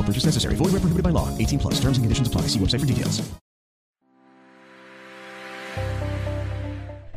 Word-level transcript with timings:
No 0.00 0.06
purchase 0.06 0.24
necessary. 0.24 0.54
Void 0.54 0.72
where 0.72 0.80
prohibited 0.80 1.04
by 1.04 1.10
law. 1.10 1.28
18 1.36 1.58
plus. 1.58 1.74
Terms 1.74 1.98
and 1.98 2.04
conditions 2.04 2.28
apply. 2.28 2.42
See 2.42 2.58
website 2.58 2.80
for 2.80 2.86
details. 2.86 3.20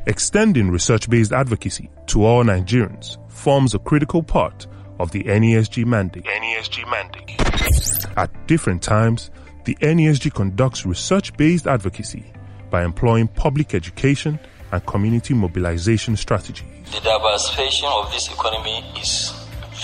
Extending 0.05 0.69
research-based 0.69 1.31
advocacy 1.31 1.89
to 2.07 2.25
all 2.25 2.43
Nigerians 2.43 3.17
forms 3.31 3.73
a 3.73 3.79
critical 3.79 4.21
part 4.21 4.67
of 4.99 5.11
the 5.11 5.23
NESG 5.23 5.85
mandate. 5.85 6.25
NESG 6.25 6.91
mandate. 6.91 8.17
At 8.17 8.29
different 8.47 8.81
times, 8.83 9.31
the 9.63 9.75
NESG 9.75 10.33
conducts 10.33 10.85
research-based 10.85 11.67
advocacy 11.67 12.33
by 12.69 12.83
employing 12.83 13.29
public 13.29 13.73
education 13.73 14.37
and 14.73 14.85
community 14.85 15.33
mobilization 15.33 16.17
strategies. 16.17 16.67
The 16.91 16.99
diversification 16.99 17.87
of 17.93 18.11
this 18.11 18.27
economy 18.27 18.83
is 18.99 19.31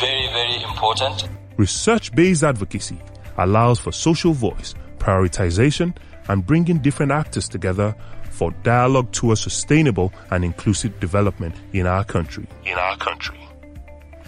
very, 0.02 0.28
very 0.34 0.61
important. 0.63 1.30
Research-based 1.60 2.42
advocacy 2.42 2.98
allows 3.38 3.82
for 3.82 3.92
social 3.92 4.32
voice, 4.32 4.76
prioritization, 4.98 5.94
and 6.30 6.46
bringing 6.46 6.78
different 6.80 7.12
actors 7.12 7.50
together 7.50 7.94
for 8.32 8.52
dialogue 8.64 9.12
towards 9.12 9.42
sustainable 9.42 10.14
and 10.32 10.46
inclusive 10.46 10.98
development 11.02 11.54
in 11.74 11.86
our 11.86 12.06
country. 12.06 12.48
In 12.66 12.78
our 12.78 12.96
country. 12.96 13.38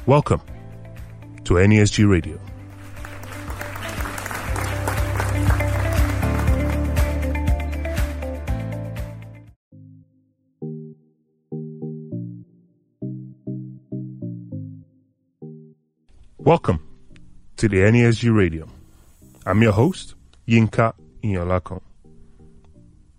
Welcome 0.06 0.41
to 1.46 1.53
NESG 1.53 2.09
Radio. 2.09 2.38
Welcome 16.40 16.91
to 17.61 17.69
the 17.69 17.77
NESG 17.77 18.35
Radio. 18.35 18.67
I'm 19.45 19.61
your 19.61 19.73
host, 19.73 20.16
Yinka 20.47 20.95
Inyolakon. 21.23 21.79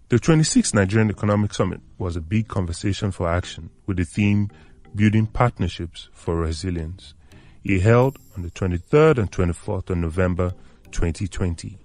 The 0.08 0.16
26th 0.16 0.75
Nigerian 0.75 1.10
Economic 1.10 1.54
Summit 1.54 1.80
was 1.97 2.16
a 2.16 2.20
big 2.20 2.48
conversation 2.48 3.12
for 3.12 3.28
action 3.28 3.70
with 3.86 3.98
the 3.98 4.04
theme 4.04 4.50
Building 4.97 5.26
Partnerships 5.26 6.08
for 6.12 6.34
Resilience. 6.34 7.14
It 7.62 7.82
held 7.82 8.19
on 8.36 8.42
the 8.42 8.50
23rd 8.50 9.19
and 9.19 9.30
24th 9.30 9.91
of 9.91 9.98
November 9.98 10.54
2020. 10.91 11.78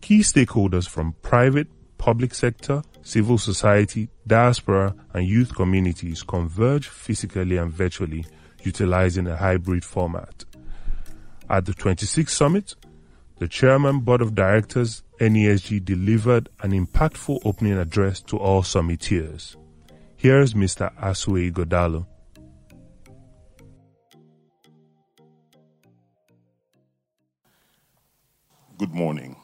Key 0.00 0.18
stakeholders 0.22 0.88
from 0.88 1.14
private, 1.22 1.68
public 1.98 2.34
sector, 2.34 2.82
civil 3.02 3.38
society, 3.38 4.08
diaspora, 4.26 4.96
and 5.14 5.24
youth 5.24 5.54
communities 5.54 6.24
converge 6.24 6.88
physically 6.88 7.58
and 7.58 7.72
virtually 7.72 8.26
utilizing 8.64 9.28
a 9.28 9.36
hybrid 9.36 9.84
format. 9.84 10.44
At 11.52 11.66
the 11.66 11.72
26th 11.74 12.30
summit, 12.30 12.76
the 13.38 13.46
chairman 13.46 14.00
board 14.00 14.22
of 14.22 14.34
directors 14.34 15.02
NESG 15.20 15.84
delivered 15.84 16.48
an 16.62 16.70
impactful 16.70 17.42
opening 17.44 17.74
address 17.76 18.22
to 18.22 18.38
all 18.38 18.62
summiteers. 18.62 19.56
Here's 20.16 20.54
Mr. 20.54 20.90
Asue 20.96 21.52
Ighodalo. 21.52 22.06
Good 28.78 28.94
morning. 28.94 29.36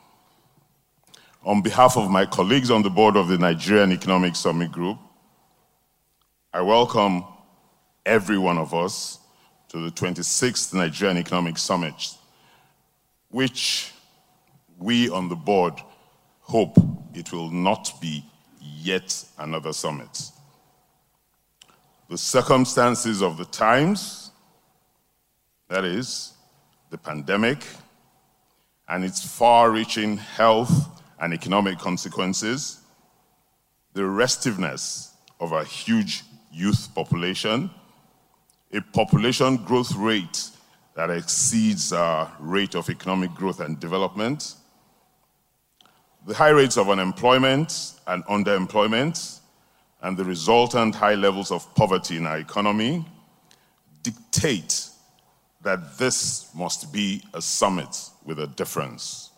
On 1.45 1.61
behalf 1.61 1.99
of 1.99 2.11
my 2.11 2.25
colleagues 2.25 2.71
on 2.71 2.83
the 2.83 2.91
board 2.91 3.17
of 3.17 3.29
the 3.29 3.37
Nigerian 3.37 3.93
Economic 3.93 4.35
Summit 4.35 4.73
Group, 4.73 4.97
I 6.55 6.63
welcome 6.63 7.23
every 8.07 8.39
one 8.39 8.57
of 8.57 8.73
us 8.73 9.19
to 9.69 9.79
the 9.79 9.91
26th 9.91 10.73
Nigerian 10.73 11.19
Economic 11.19 11.59
Summit, 11.59 12.15
which 13.31 13.93
we 14.79 15.11
on 15.11 15.29
the 15.29 15.37
board 15.37 15.75
hope 16.41 16.77
it 17.15 17.33
will 17.33 17.51
not 17.51 17.93
be 18.01 18.25
yet 18.61 19.25
another 19.39 19.73
summit. 19.73 20.31
The 22.09 22.17
circumstances 22.17 23.23
of 23.23 23.37
the 23.37 23.45
times, 23.45 24.31
that 25.69 25.85
is, 25.85 26.33
the 26.91 26.97
pandemic, 26.97 27.67
and 28.89 29.05
its 29.05 29.23
far 29.23 29.71
reaching 29.71 30.17
health 30.17 31.03
and 31.21 31.35
economic 31.35 31.79
consequences, 31.79 32.81
the 33.93 34.07
restiveness 34.07 35.13
of 35.41 35.53
a 35.53 35.65
huge 35.65 36.23
youth 36.51 36.89
population, 36.95 37.71
a 38.73 38.81
population 38.81 39.57
growth 39.57 39.95
rate 39.97 40.51
that 40.95 41.11
exceeds 41.11 41.93
our 41.93 42.31
rate 42.41 42.75
of 42.75 42.91
economic 42.91 43.33
growth 43.35 43.61
and 43.61 43.81
development, 43.81 44.55
the 46.27 46.35
high 46.35 46.51
rates 46.51 46.77
of 46.77 46.91
unemployment 46.91 47.95
and 48.07 48.25
underemployment, 48.25 49.41
and 50.03 50.17
the 50.17 50.25
resultant 50.25 50.95
high 50.95 51.15
levels 51.15 51.51
of 51.51 51.75
poverty 51.75 52.17
in 52.17 52.27
our 52.27 52.39
economy 52.39 53.05
dictate 54.03 54.89
that 55.63 55.99
this 55.99 56.51
must 56.55 56.93
be 56.93 57.23
a 57.35 57.43
summit 57.43 58.11
with 58.25 58.39
a 58.39 58.47
difference. 58.47 59.31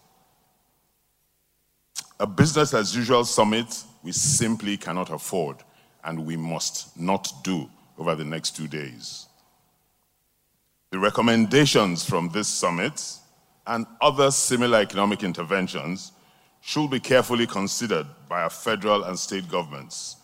A 2.18 2.26
business 2.26 2.74
as 2.74 2.94
usual 2.94 3.24
summit 3.24 3.84
we 4.02 4.12
simply 4.12 4.76
cannot 4.76 5.10
afford 5.10 5.56
and 6.04 6.26
we 6.26 6.36
must 6.36 6.98
not 6.98 7.32
do 7.42 7.68
over 8.00 8.16
the 8.16 8.24
next 8.24 8.56
two 8.56 8.66
days. 8.66 9.26
The 10.90 10.98
recommendations 10.98 12.04
from 12.04 12.30
this 12.30 12.48
summit 12.48 13.00
and 13.66 13.86
other 14.00 14.30
similar 14.32 14.78
economic 14.80 15.22
interventions 15.22 16.12
should 16.62 16.90
be 16.90 16.98
carefully 16.98 17.46
considered 17.46 18.06
by 18.28 18.42
our 18.42 18.50
federal 18.50 19.04
and 19.04 19.16
state 19.16 19.48
governments 19.48 20.16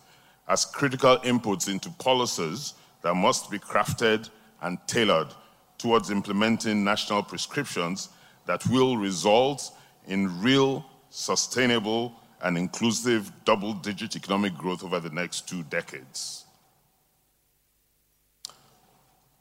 as 0.48 0.64
critical 0.64 1.18
inputs 1.18 1.68
into 1.68 1.90
policies 1.90 2.74
that 3.02 3.14
must 3.14 3.50
be 3.50 3.58
crafted 3.58 4.30
and 4.62 4.78
tailored 4.86 5.28
towards 5.78 6.10
implementing 6.10 6.82
national 6.82 7.22
prescriptions 7.22 8.08
that 8.46 8.66
will 8.68 8.96
result 8.96 9.72
in 10.06 10.40
real, 10.40 10.84
sustainable, 11.10 12.12
and 12.42 12.56
inclusive 12.56 13.30
double 13.44 13.74
digit 13.74 14.16
economic 14.16 14.56
growth 14.56 14.82
over 14.82 15.00
the 15.00 15.10
next 15.10 15.48
two 15.48 15.62
decades. 15.64 16.45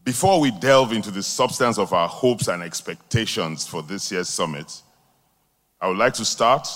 Before 0.05 0.39
we 0.39 0.51
delve 0.51 0.93
into 0.93 1.09
the 1.09 1.23
substance 1.23 1.79
of 1.79 1.91
our 1.91 2.07
hopes 2.07 2.47
and 2.47 2.61
expectations 2.61 3.65
for 3.65 3.81
this 3.81 4.11
year's 4.11 4.29
summit, 4.29 4.83
I 5.81 5.87
would 5.87 5.97
like 5.97 6.13
to 6.13 6.25
start 6.25 6.67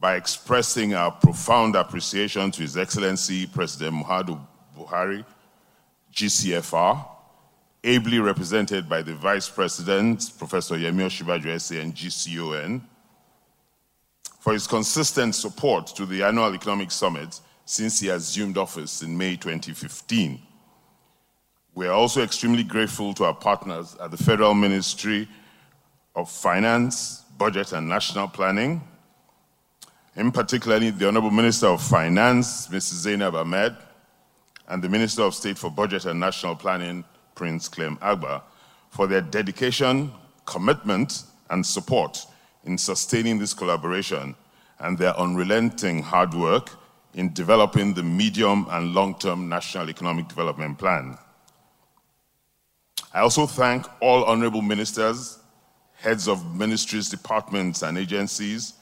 by 0.00 0.14
expressing 0.14 0.94
our 0.94 1.10
profound 1.10 1.74
appreciation 1.74 2.52
to 2.52 2.62
His 2.62 2.76
Excellency 2.76 3.48
President 3.48 3.96
Muhammadu 3.96 4.40
Buhari, 4.78 5.24
GCFR, 6.14 7.04
ably 7.82 8.20
represented 8.20 8.88
by 8.88 9.02
the 9.02 9.16
Vice 9.16 9.48
President, 9.48 10.30
Professor 10.38 10.76
Yemi 10.76 11.02
Osinbajo 11.06 11.60
SAN, 11.60 11.92
GCON, 11.92 12.80
for 14.38 14.52
his 14.52 14.68
consistent 14.68 15.34
support 15.34 15.88
to 15.88 16.06
the 16.06 16.22
annual 16.22 16.54
economic 16.54 16.92
summit 16.92 17.40
since 17.64 17.98
he 17.98 18.08
assumed 18.08 18.56
office 18.56 19.02
in 19.02 19.18
May 19.18 19.34
2015. 19.34 20.40
We 21.74 21.86
are 21.86 21.92
also 21.92 22.22
extremely 22.22 22.64
grateful 22.64 23.14
to 23.14 23.24
our 23.24 23.34
partners 23.34 23.96
at 23.98 24.10
the 24.10 24.16
Federal 24.18 24.52
Ministry 24.52 25.26
of 26.14 26.30
Finance, 26.30 27.22
Budget 27.38 27.72
and 27.72 27.88
National 27.88 28.28
Planning, 28.28 28.82
in 30.16 30.30
particular 30.32 30.78
the 30.78 31.08
Honorable 31.08 31.30
Minister 31.30 31.68
of 31.68 31.82
Finance, 31.82 32.68
Mrs. 32.68 33.00
Zainab 33.04 33.34
Ahmed, 33.34 33.74
and 34.68 34.84
the 34.84 34.88
Minister 34.88 35.22
of 35.22 35.34
State 35.34 35.56
for 35.56 35.70
Budget 35.70 36.04
and 36.04 36.20
National 36.20 36.54
Planning, 36.54 37.04
Prince 37.34 37.68
Clem 37.68 37.96
Agba, 38.02 38.42
for 38.90 39.06
their 39.06 39.22
dedication, 39.22 40.12
commitment, 40.44 41.22
and 41.48 41.64
support 41.64 42.26
in 42.64 42.76
sustaining 42.76 43.38
this 43.38 43.54
collaboration 43.54 44.34
and 44.80 44.98
their 44.98 45.18
unrelenting 45.18 46.02
hard 46.02 46.34
work 46.34 46.70
in 47.14 47.32
developing 47.32 47.94
the 47.94 48.02
medium 48.02 48.66
and 48.70 48.92
long 48.92 49.18
term 49.18 49.48
National 49.48 49.88
Economic 49.88 50.28
Development 50.28 50.78
Plan. 50.78 51.16
I 53.14 53.20
also 53.20 53.46
thank 53.46 53.86
all 54.00 54.24
honorable 54.24 54.62
ministers, 54.62 55.38
heads 55.96 56.28
of 56.28 56.56
ministries, 56.56 57.10
departments, 57.10 57.82
and 57.82 57.98
agencies, 57.98 58.72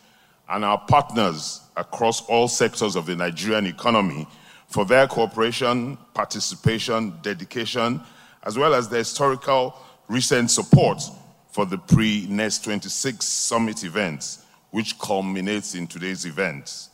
and 0.48 0.64
our 0.64 0.78
partners 0.78 1.60
across 1.76 2.24
all 2.26 2.46
sectors 2.46 2.94
of 2.94 3.06
the 3.06 3.16
Nigerian 3.16 3.66
economy 3.66 4.28
for 4.68 4.84
their 4.84 5.08
cooperation, 5.08 5.98
participation, 6.14 7.14
dedication, 7.22 8.00
as 8.44 8.56
well 8.56 8.72
as 8.72 8.88
their 8.88 9.00
historical 9.00 9.74
recent 10.08 10.50
support 10.50 11.02
for 11.50 11.66
the 11.66 11.78
pre 11.78 12.26
NEST 12.28 12.64
26 12.64 13.26
summit 13.26 13.82
events, 13.82 14.44
which 14.70 14.96
culminates 15.00 15.74
in 15.74 15.88
today's 15.88 16.24
event. 16.24 16.88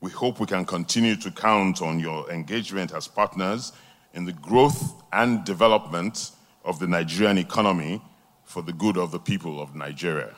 We 0.00 0.10
hope 0.10 0.40
we 0.40 0.46
can 0.46 0.64
continue 0.64 1.16
to 1.16 1.30
count 1.30 1.82
on 1.82 2.00
your 2.00 2.30
engagement 2.30 2.94
as 2.94 3.06
partners 3.06 3.72
in 4.14 4.24
the 4.24 4.32
growth 4.32 4.94
and 5.12 5.44
development 5.44 6.32
of 6.64 6.78
the 6.78 6.86
Nigerian 6.86 7.38
economy 7.38 8.00
for 8.44 8.62
the 8.62 8.72
good 8.72 8.96
of 8.96 9.10
the 9.10 9.18
people 9.18 9.60
of 9.60 9.74
Nigeria. 9.74 10.34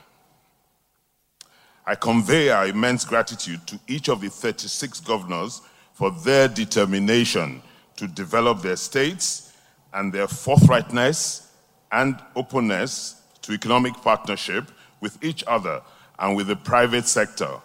I 1.86 1.94
convey 1.96 2.50
our 2.50 2.66
immense 2.68 3.04
gratitude 3.04 3.66
to 3.66 3.80
each 3.88 4.08
of 4.08 4.20
the 4.20 4.30
36 4.30 5.00
governors 5.00 5.62
for 5.94 6.10
their 6.10 6.46
determination 6.46 7.62
to 7.96 8.06
develop 8.06 8.62
their 8.62 8.76
states 8.76 9.52
and 9.92 10.12
their 10.12 10.26
forthrightness 10.26 11.48
and 11.90 12.18
openness 12.36 13.20
to 13.42 13.52
economic 13.52 13.94
partnership 13.94 14.70
with 15.00 15.22
each 15.24 15.42
other 15.46 15.82
and 16.18 16.36
with 16.36 16.46
the 16.46 16.56
private 16.56 17.06
sector. 17.06 17.60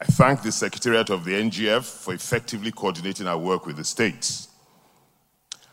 I 0.00 0.04
thank 0.04 0.42
the 0.42 0.52
Secretariat 0.52 1.10
of 1.10 1.24
the 1.24 1.32
NGF 1.32 1.82
for 1.82 2.14
effectively 2.14 2.70
coordinating 2.70 3.26
our 3.26 3.38
work 3.38 3.66
with 3.66 3.76
the 3.76 3.84
states. 3.84 4.48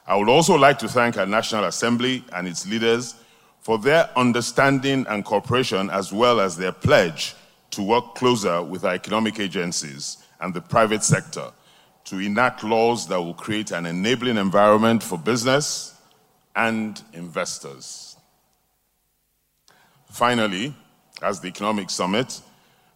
I 0.08 0.16
would 0.16 0.30
also 0.30 0.56
like 0.56 0.78
to 0.80 0.88
thank 0.88 1.18
our 1.18 1.26
National 1.26 1.66
Assembly 1.66 2.24
and 2.34 2.48
its 2.48 2.68
leaders 2.68 3.16
for 3.62 3.80
their 3.80 4.10
understanding 4.16 5.06
and 5.10 5.26
cooperation, 5.26 5.90
as 5.90 6.14
well 6.14 6.40
as 6.40 6.56
their 6.56 6.72
pledge 6.72 7.36
to 7.72 7.82
work 7.82 8.14
closer 8.14 8.62
with 8.62 8.86
our 8.86 8.94
economic 8.94 9.40
agencies 9.40 10.18
and 10.40 10.54
the 10.54 10.62
private 10.62 11.04
sector 11.04 11.52
to 12.06 12.20
enact 12.20 12.64
laws 12.64 13.08
that 13.08 13.20
will 13.20 13.34
create 13.34 13.72
an 13.72 13.88
enabling 13.88 14.38
environment 14.38 15.02
for 15.02 15.18
business 15.18 15.96
and 16.56 17.02
investors. 17.14 18.16
Finally, 20.12 20.74
as 21.22 21.40
the 21.40 21.48
Economic 21.48 21.90
Summit, 21.90 22.40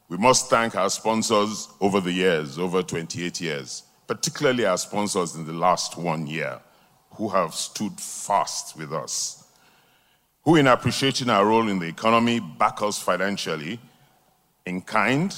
we 0.07 0.17
must 0.17 0.49
thank 0.49 0.75
our 0.75 0.89
sponsors 0.89 1.69
over 1.81 1.99
the 1.99 2.11
years, 2.11 2.59
over 2.59 2.83
28 2.83 3.41
years, 3.41 3.83
particularly 4.07 4.65
our 4.65 4.77
sponsors 4.77 5.35
in 5.35 5.45
the 5.45 5.53
last 5.53 5.97
one 5.97 6.27
year, 6.27 6.59
who 7.19 7.27
have 7.27 7.53
stood 7.53 7.99
fast 7.99 8.77
with 8.77 8.93
us, 8.93 9.43
who, 10.45 10.55
in 10.55 10.67
appreciating 10.67 11.29
our 11.29 11.45
role 11.45 11.67
in 11.67 11.77
the 11.77 11.85
economy, 11.85 12.39
back 12.39 12.81
us 12.81 12.97
financially, 12.97 13.77
in 14.65 14.81
kind, 14.81 15.35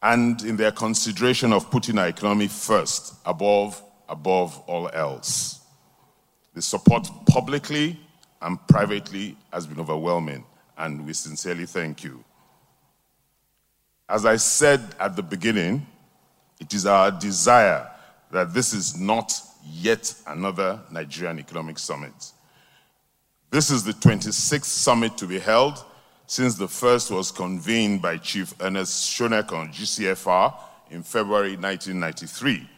and 0.00 0.40
in 0.42 0.56
their 0.56 0.72
consideration 0.72 1.52
of 1.52 1.70
putting 1.70 1.98
our 1.98 2.08
economy 2.08 2.48
first, 2.48 3.14
above, 3.26 3.82
above 4.08 4.58
all 4.60 4.88
else. 4.94 5.60
The 6.54 6.62
support 6.62 7.06
publicly 7.26 8.00
and 8.40 8.58
privately 8.66 9.36
has 9.52 9.66
been 9.66 9.80
overwhelming, 9.80 10.46
and 10.78 11.04
we 11.04 11.12
sincerely 11.12 11.66
thank 11.66 12.02
you. 12.02 12.24
As 14.08 14.24
I 14.24 14.36
said 14.36 14.80
at 14.98 15.14
the 15.14 15.22
beginning, 15.22 15.86
it 16.58 16.72
is 16.72 16.86
our 16.86 17.10
desire 17.10 17.86
that 18.30 18.54
this 18.54 18.72
is 18.72 18.98
not 18.98 19.30
yet 19.64 20.14
another 20.26 20.80
Nigerian 20.90 21.38
Economic 21.38 21.78
Summit. 21.78 22.12
This 23.50 23.70
is 23.70 23.82
the 23.82 23.92
26th 23.92 24.64
summit 24.64 25.16
to 25.18 25.26
be 25.26 25.38
held 25.38 25.84
since 26.26 26.54
the 26.54 26.68
first 26.68 27.10
was 27.10 27.32
convened 27.32 28.00
by 28.00 28.16
Chief 28.16 28.54
Ernest 28.60 29.10
Shonekan 29.10 29.52
on 29.52 29.68
GCFR 29.72 30.54
in 30.90 31.02
February 31.02 31.56
1993, 31.56 32.68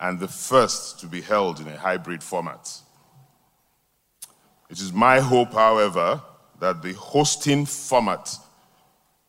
and 0.00 0.18
the 0.18 0.28
first 0.28 1.00
to 1.00 1.06
be 1.06 1.20
held 1.20 1.60
in 1.60 1.68
a 1.68 1.76
hybrid 1.76 2.22
format. 2.22 2.80
It 4.70 4.80
is 4.80 4.92
my 4.92 5.20
hope, 5.20 5.52
however, 5.52 6.22
that 6.60 6.82
the 6.82 6.94
hosting 6.94 7.66
format 7.66 8.34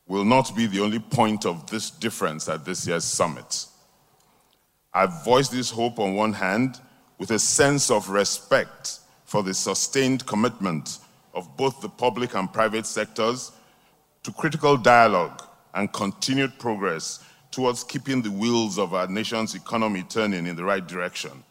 will 0.07 0.23
not 0.23 0.55
be 0.55 0.67
the 0.67 0.79
only 0.79 0.99
point 0.99 1.45
of 1.45 1.69
this 1.69 1.89
difference 1.89 2.47
at 2.47 2.63
this 2.63 2.87
year's 2.87 3.03
summit. 3.03 3.65
I've 4.93 5.25
voiced 5.25 5.51
this 5.51 5.69
hope 5.69 5.99
on 5.99 6.15
one 6.15 6.31
hand 6.33 6.79
with 7.17 7.31
a 7.31 7.39
sense 7.39 7.89
of 7.89 8.09
respect 8.09 8.99
for 9.25 9.43
the 9.43 9.53
sustained 9.53 10.25
commitment 10.25 10.99
of 11.33 11.55
both 11.57 11.81
the 11.81 11.89
public 11.89 12.35
and 12.35 12.51
private 12.51 12.85
sectors 12.85 13.51
to 14.23 14.31
critical 14.31 14.77
dialogue 14.77 15.43
and 15.73 15.91
continued 15.91 16.57
progress 16.57 17.23
towards 17.51 17.83
keeping 17.83 18.21
the 18.21 18.31
wheels 18.31 18.79
of 18.79 18.93
our 18.93 19.07
nation's 19.07 19.55
economy 19.55 20.03
turning 20.09 20.47
in 20.47 20.55
the 20.55 20.63
right 20.63 20.87
direction. 20.87 21.43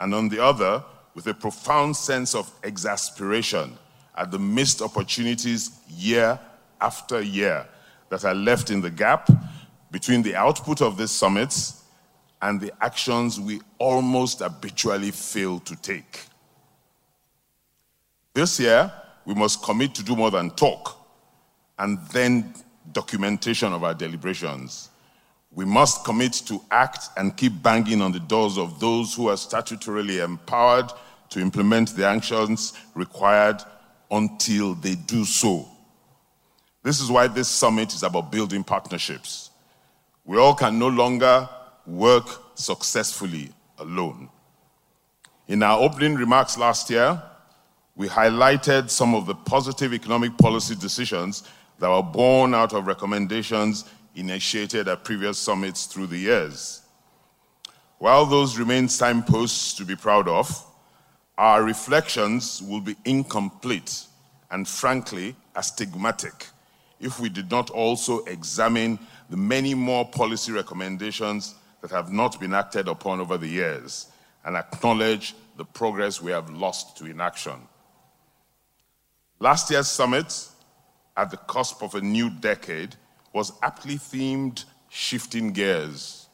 And 0.00 0.14
on 0.14 0.28
the 0.28 0.42
other, 0.42 0.84
with 1.14 1.26
a 1.26 1.34
profound 1.34 1.96
sense 1.96 2.34
of 2.34 2.50
exasperation 2.62 3.76
at 4.16 4.30
the 4.30 4.38
missed 4.38 4.82
opportunities 4.82 5.80
year 5.88 6.38
after 6.80 7.20
year 7.20 7.66
that 8.10 8.24
are 8.24 8.34
left 8.34 8.70
in 8.70 8.80
the 8.80 8.90
gap 8.90 9.28
between 9.90 10.22
the 10.22 10.34
output 10.34 10.82
of 10.82 10.96
these 10.96 11.10
summits 11.10 11.82
and 12.42 12.60
the 12.60 12.72
actions 12.82 13.40
we 13.40 13.60
almost 13.78 14.40
habitually 14.40 15.10
fail 15.10 15.58
to 15.60 15.76
take. 15.76 16.20
This 18.34 18.60
year, 18.60 18.92
we 19.24 19.34
must 19.34 19.62
commit 19.62 19.94
to 19.94 20.04
do 20.04 20.14
more 20.14 20.30
than 20.30 20.50
talk 20.50 20.96
and 21.78 21.98
then 22.08 22.54
documentation 22.92 23.72
of 23.72 23.82
our 23.82 23.94
deliberations. 23.94 24.90
We 25.52 25.64
must 25.64 26.04
commit 26.04 26.34
to 26.46 26.60
act 26.70 27.08
and 27.16 27.36
keep 27.36 27.62
banging 27.62 28.02
on 28.02 28.12
the 28.12 28.20
doors 28.20 28.58
of 28.58 28.78
those 28.78 29.14
who 29.14 29.28
are 29.28 29.36
statutorily 29.36 30.22
empowered 30.22 30.90
to 31.30 31.40
implement 31.40 31.96
the 31.96 32.06
actions 32.06 32.74
required 32.94 33.62
until 34.10 34.74
they 34.74 34.94
do 34.94 35.24
so. 35.24 35.66
This 36.82 37.00
is 37.00 37.10
why 37.10 37.26
this 37.26 37.48
summit 37.48 37.94
is 37.94 38.02
about 38.02 38.30
building 38.30 38.62
partnerships. 38.62 39.50
We 40.24 40.38
all 40.38 40.54
can 40.54 40.78
no 40.78 40.88
longer 40.88 41.48
work 41.86 42.28
successfully 42.54 43.50
alone. 43.78 44.28
In 45.48 45.62
our 45.62 45.80
opening 45.80 46.14
remarks 46.14 46.58
last 46.58 46.90
year, 46.90 47.22
we 47.94 48.08
highlighted 48.08 48.90
some 48.90 49.14
of 49.14 49.26
the 49.26 49.34
positive 49.34 49.94
economic 49.94 50.36
policy 50.38 50.74
decisions 50.74 51.44
that 51.78 51.88
were 51.88 52.02
born 52.02 52.54
out 52.54 52.72
of 52.72 52.86
recommendations 52.86 53.84
initiated 54.14 54.88
at 54.88 55.04
previous 55.04 55.38
summits 55.38 55.86
through 55.86 56.06
the 56.06 56.18
years. 56.18 56.82
While 57.98 58.26
those 58.26 58.58
remain 58.58 58.88
signposts 58.88 59.74
to 59.74 59.84
be 59.84 59.96
proud 59.96 60.28
of, 60.28 60.64
our 61.38 61.62
reflections 61.62 62.62
will 62.62 62.80
be 62.80 62.96
incomplete 63.04 64.04
and, 64.50 64.66
frankly, 64.66 65.36
astigmatic 65.54 66.46
if 67.00 67.20
we 67.20 67.28
did 67.28 67.50
not 67.50 67.70
also 67.70 68.24
examine 68.24 68.98
the 69.28 69.36
many 69.36 69.74
more 69.74 70.04
policy 70.04 70.52
recommendations 70.52 71.54
that 71.86 71.94
have 71.94 72.12
not 72.12 72.40
been 72.40 72.52
acted 72.52 72.88
upon 72.88 73.20
over 73.20 73.38
the 73.38 73.46
years 73.46 74.08
and 74.44 74.56
acknowledge 74.56 75.34
the 75.56 75.64
progress 75.64 76.20
we 76.20 76.32
have 76.32 76.50
lost 76.50 76.96
to 76.96 77.06
inaction. 77.06 77.54
Last 79.38 79.70
year's 79.70 79.86
summit 79.86 80.48
at 81.16 81.30
the 81.30 81.36
cusp 81.36 81.82
of 81.82 81.94
a 81.94 82.00
new 82.00 82.28
decade 82.28 82.96
was 83.32 83.52
aptly 83.62 83.96
themed 83.96 84.64
Shifting 84.88 85.52
Gears. 85.52 86.26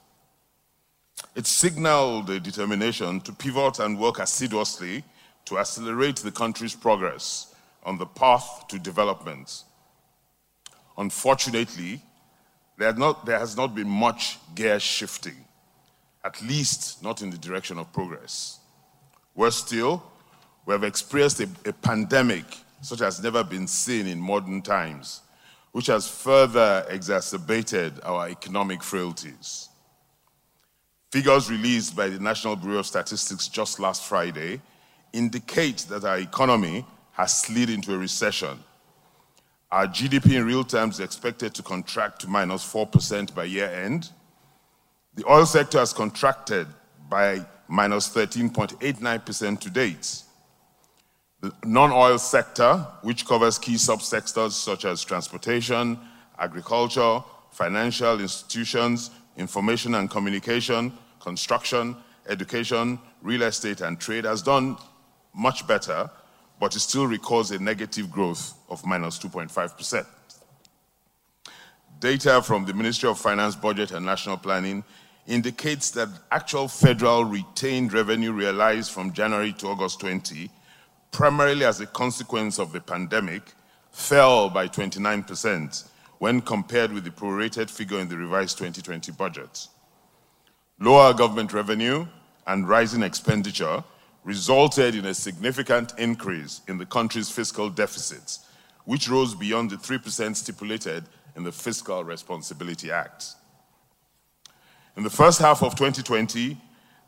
It 1.35 1.47
signaled 1.47 2.31
a 2.31 2.41
determination 2.41 3.21
to 3.21 3.33
pivot 3.33 3.79
and 3.79 3.99
work 3.99 4.21
assiduously 4.21 5.05
to 5.45 5.59
accelerate 5.59 6.17
the 6.17 6.33
country's 6.33 6.75
progress 6.75 7.55
on 7.83 7.99
the 7.99 8.07
path 8.07 8.65
to 8.69 8.79
development. 8.79 9.65
Unfortunately, 10.97 12.01
there, 12.83 12.93
not, 12.95 13.25
there 13.25 13.39
has 13.39 13.57
not 13.57 13.77
been 13.77 13.89
much 13.89 14.39
gear 14.57 14.81
shifting, 14.81 15.37
at 16.25 16.43
least 16.43 17.01
not 17.01 17.23
in 17.23 17.31
the 17.31 17.39
direction 17.39 17.79
of 17.79 17.93
progress. 17.93 18.59
Worse 19.37 19.57
still, 19.57 20.03
we 20.67 20.73
have 20.73 20.83
experienced 20.83 21.39
a, 21.41 21.49
a 21.65 21.73
pandemic 21.73 22.45
such 22.81 23.01
as 23.01 23.23
never 23.23 23.45
been 23.45 23.69
seen 23.69 24.09
in 24.09 24.21
modern 24.21 24.63
times, 24.63 25.21
which 25.71 25.87
has 25.87 26.09
further 26.09 26.85
exacerbated 26.89 28.01
our 28.03 28.29
economic 28.29 28.83
frailties. 28.83 29.69
Figures 31.13 31.49
released 31.49 31.95
by 31.95 32.09
the 32.09 32.19
National 32.19 32.57
Bureau 32.57 32.79
of 32.79 32.87
Statistics 32.87 33.47
just 33.47 33.79
last 33.79 34.03
Friday 34.03 34.61
indicate 35.13 35.87
that 35.89 36.05
our 36.05 36.19
economy 36.19 36.85
has 37.13 37.43
slid 37.43 37.71
into 37.71 37.95
a 37.95 37.99
recession. 37.99 38.59
Our 39.73 39.87
GDP 39.87 40.35
in 40.35 40.45
real 40.45 40.65
terms 40.65 40.97
is 40.97 41.01
expected 41.01 41.55
to 41.55 41.63
contract 41.63 42.21
to 42.21 42.29
minus 42.29 42.63
4% 42.71 43.35
by 43.35 43.45
year 43.45 43.71
end. 43.71 44.11
The 45.15 45.25
oil 45.27 45.47
sector 45.47 45.79
has 45.79 45.95
contracted 45.95 46.67
by 47.09 47.47
minus 47.69 48.11
13.89% 48.11 49.61
to 49.61 49.71
date. 49.71 50.25
The 51.41 51.55
non 51.65 51.91
oil 51.91 52.19
sector, 52.19 52.87
which 53.01 53.25
covers 53.25 53.59
key 53.59 53.77
subsectors 53.77 54.51
such 54.53 54.85
as 54.85 55.03
transportation, 55.05 55.99
agriculture, 56.39 57.25
financial 57.51 58.21
institutions, 58.21 59.11
information 59.39 59.95
and 59.95 60.11
communication, 60.11 60.93
construction, 61.19 61.97
education, 62.29 62.99
real 63.23 63.41
estate, 63.41 63.81
and 63.81 63.99
trade, 63.99 64.27
has 64.27 64.43
done 64.43 64.77
much 65.35 65.67
better, 65.67 66.11
but 66.63 66.77
it 66.77 66.79
still 66.79 67.09
records 67.09 67.51
a 67.51 67.59
negative 67.59 68.09
growth 68.09 68.55
of 68.69 68.87
minus 68.87 69.19
2.5%. 69.19 70.07
Data 71.99 72.41
from 72.41 72.65
the 72.65 72.73
Ministry 72.73 73.09
of 73.09 73.19
Finance, 73.19 73.57
Budget, 73.57 73.91
and 73.91 74.07
National 74.07 74.37
Planning 74.37 74.85
indicates 75.27 75.91
that 75.91 76.09
actual 76.31 76.69
federal 76.69 77.25
retained 77.25 77.93
revenue 77.93 78.31
realized 78.31 78.93
from 78.93 79.13
January 79.13 79.53
to 79.55 79.67
August 79.67 79.99
20 79.99 80.49
primarily 81.11 81.65
as 81.65 81.81
a 81.81 81.87
consequence 81.87 82.61
of 82.61 82.73
the 82.73 82.81
pandemic, 82.81 83.43
fell 83.91 84.49
by 84.49 84.69
29% 84.69 85.89
when 86.21 86.41
compared 86.41 86.93
with 86.93 87.03
the 87.03 87.11
prorated 87.11 87.71
figure 87.71 87.99
in 87.99 88.09
the 88.09 88.17
revised 88.17 88.57
2020 88.57 89.11
budget. 89.11 89.67
Lower 90.79 91.13
government 91.13 91.53
revenue 91.53 92.07
and 92.47 92.69
rising 92.69 93.03
expenditure 93.03 93.83
resulted 94.25 94.95
in 94.95 95.05
a 95.07 95.15
significant 95.15 95.93
increase 95.99 96.61
in 96.69 96.79
the 96.79 96.87
country's 96.87 97.31
fiscal 97.31 97.69
deficits, 97.69 98.47
which 98.85 99.09
rose 99.09 99.35
beyond 99.35 99.71
the 99.71 99.77
3% 99.77 100.37
stipulated 100.37 101.05
in 101.37 101.43
the 101.43 101.53
Fiscal 101.53 102.05
Responsibility 102.05 102.91
Act. 102.91 103.35
In 104.97 105.03
the 105.03 105.11
first 105.11 105.41
half 105.41 105.63
of 105.63 105.75
2020, 105.75 106.57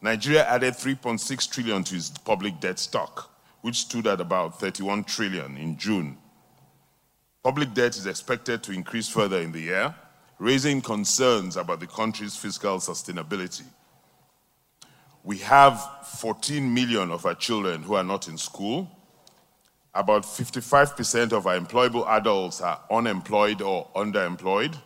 Nigeria 0.00 0.47
added 0.47 0.75
3.6 0.75 1.50
trillion 1.50 1.85
to 1.85 1.97
its 1.97 2.11
public 2.11 2.59
debt 2.61 2.78
stock, 2.78 3.30
which 3.61 3.76
stood 3.76 4.06
at 4.06 4.21
about 4.21 4.59
31 4.59 5.04
trillion 5.04 5.56
in 5.56 5.76
June. 5.76 6.16
Public 7.42 7.75
debt 7.75 7.97
is 7.97 8.06
expected 8.06 8.62
to 8.62 8.73
increase 8.73 9.09
further 9.09 9.40
in 9.40 9.52
the 9.52 9.61
year, 9.61 9.94
raising 10.38 10.80
concerns 10.80 11.56
about 11.56 11.80
the 11.80 11.87
country's 11.87 12.37
fiscal 12.37 12.78
sustainability. 12.78 13.64
We 15.25 15.38
have 15.38 15.81
14 16.04 16.73
million 16.75 17.11
of 17.11 17.25
our 17.25 17.35
children 17.35 17.83
who 17.83 17.95
are 17.95 18.04
not 18.04 18.28
in 18.28 18.37
school. 18.37 18.90
About 19.95 20.25
55% 20.25 21.33
of 21.33 21.47
our 21.47 21.59
employable 21.59 22.07
adults 22.07 22.61
are 22.61 22.78
unemployed 22.90 23.62
or 23.62 23.88
underemployed. 23.97 24.76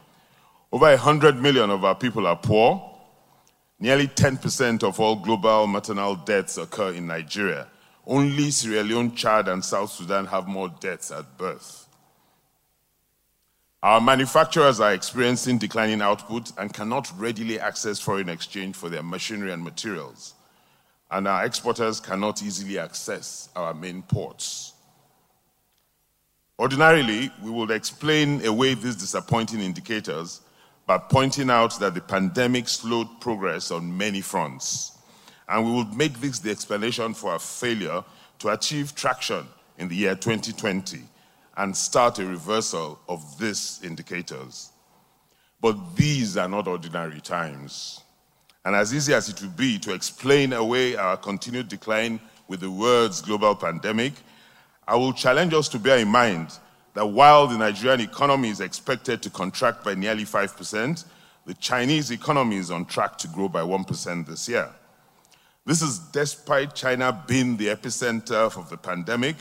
Over 0.70 0.86
100 0.86 1.42
million 1.42 1.70
of 1.70 1.84
our 1.84 1.96
people 1.96 2.24
are 2.28 2.36
poor. 2.36 2.88
Nearly 3.80 4.06
10% 4.06 4.84
of 4.84 5.00
all 5.00 5.16
global 5.16 5.66
maternal 5.66 6.14
deaths 6.14 6.56
occur 6.56 6.92
in 6.92 7.08
Nigeria, 7.08 7.66
only 8.06 8.52
Sierra 8.52 8.84
Leone, 8.84 9.14
Chad, 9.16 9.48
and 9.48 9.64
South 9.64 9.90
Sudan 9.90 10.26
have 10.26 10.46
more 10.46 10.68
deaths 10.68 11.10
at 11.10 11.36
birth. 11.36 11.87
Our 13.82 14.00
manufacturers 14.00 14.80
are 14.80 14.92
experiencing 14.92 15.58
declining 15.58 16.02
output 16.02 16.52
and 16.58 16.72
cannot 16.72 17.12
readily 17.16 17.60
access 17.60 18.00
foreign 18.00 18.28
exchange 18.28 18.74
for 18.74 18.88
their 18.88 19.02
machinery 19.02 19.52
and 19.52 19.62
materials. 19.62 20.34
And 21.10 21.28
our 21.28 21.44
exporters 21.44 22.00
cannot 22.00 22.42
easily 22.42 22.78
access 22.78 23.48
our 23.54 23.72
main 23.74 24.02
ports. 24.02 24.72
Ordinarily, 26.58 27.30
we 27.42 27.50
would 27.50 27.70
explain 27.70 28.44
away 28.44 28.74
these 28.74 28.96
disappointing 28.96 29.60
indicators 29.60 30.40
by 30.86 30.98
pointing 30.98 31.48
out 31.50 31.78
that 31.78 31.94
the 31.94 32.00
pandemic 32.00 32.68
slowed 32.68 33.20
progress 33.20 33.70
on 33.70 33.96
many 33.96 34.20
fronts 34.20 34.98
and 35.48 35.64
we 35.64 35.72
would 35.72 35.94
make 35.94 36.20
this 36.20 36.38
the 36.38 36.50
explanation 36.50 37.14
for 37.14 37.32
our 37.32 37.38
failure 37.38 38.04
to 38.38 38.48
achieve 38.48 38.94
traction 38.94 39.46
in 39.78 39.88
the 39.88 39.96
year 39.96 40.14
2020 40.14 41.02
and 41.58 41.76
start 41.76 42.20
a 42.20 42.24
reversal 42.24 42.98
of 43.08 43.38
these 43.38 43.80
indicators. 43.82 44.70
But 45.60 45.96
these 45.96 46.36
are 46.36 46.48
not 46.48 46.68
ordinary 46.68 47.20
times. 47.20 48.00
And 48.64 48.76
as 48.76 48.94
easy 48.94 49.12
as 49.12 49.28
it 49.28 49.42
would 49.42 49.56
be 49.56 49.78
to 49.80 49.92
explain 49.92 50.52
away 50.52 50.94
our 50.94 51.16
continued 51.16 51.68
decline 51.68 52.20
with 52.46 52.60
the 52.60 52.70
words 52.70 53.20
global 53.20 53.56
pandemic, 53.56 54.12
I 54.86 54.94
will 54.94 55.12
challenge 55.12 55.52
us 55.52 55.68
to 55.70 55.80
bear 55.80 55.98
in 55.98 56.08
mind 56.08 56.56
that 56.94 57.06
while 57.06 57.48
the 57.48 57.58
Nigerian 57.58 58.00
economy 58.00 58.50
is 58.50 58.60
expected 58.60 59.20
to 59.22 59.30
contract 59.30 59.84
by 59.84 59.94
nearly 59.94 60.24
5%, 60.24 61.04
the 61.44 61.54
Chinese 61.54 62.12
economy 62.12 62.56
is 62.56 62.70
on 62.70 62.84
track 62.84 63.18
to 63.18 63.28
grow 63.28 63.48
by 63.48 63.62
1% 63.62 64.26
this 64.26 64.48
year. 64.48 64.70
This 65.66 65.82
is 65.82 65.98
despite 65.98 66.74
China 66.74 67.24
being 67.26 67.56
the 67.56 67.66
epicenter 67.66 68.56
of 68.56 68.70
the 68.70 68.76
pandemic, 68.76 69.36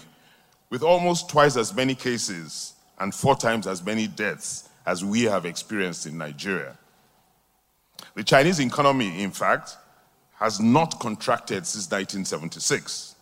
with 0.69 0.83
almost 0.83 1.29
twice 1.29 1.55
as 1.55 1.75
many 1.75 1.95
cases 1.95 2.73
and 2.99 3.13
four 3.13 3.35
times 3.35 3.67
as 3.67 3.85
many 3.85 4.07
deaths 4.07 4.69
as 4.85 5.03
we 5.03 5.23
have 5.23 5.45
experienced 5.45 6.05
in 6.05 6.17
Nigeria. 6.17 6.77
The 8.15 8.23
Chinese 8.23 8.59
economy, 8.59 9.21
in 9.21 9.31
fact, 9.31 9.77
has 10.35 10.59
not 10.59 10.99
contracted 10.99 11.65
since 11.65 11.85
1976. 11.85 13.15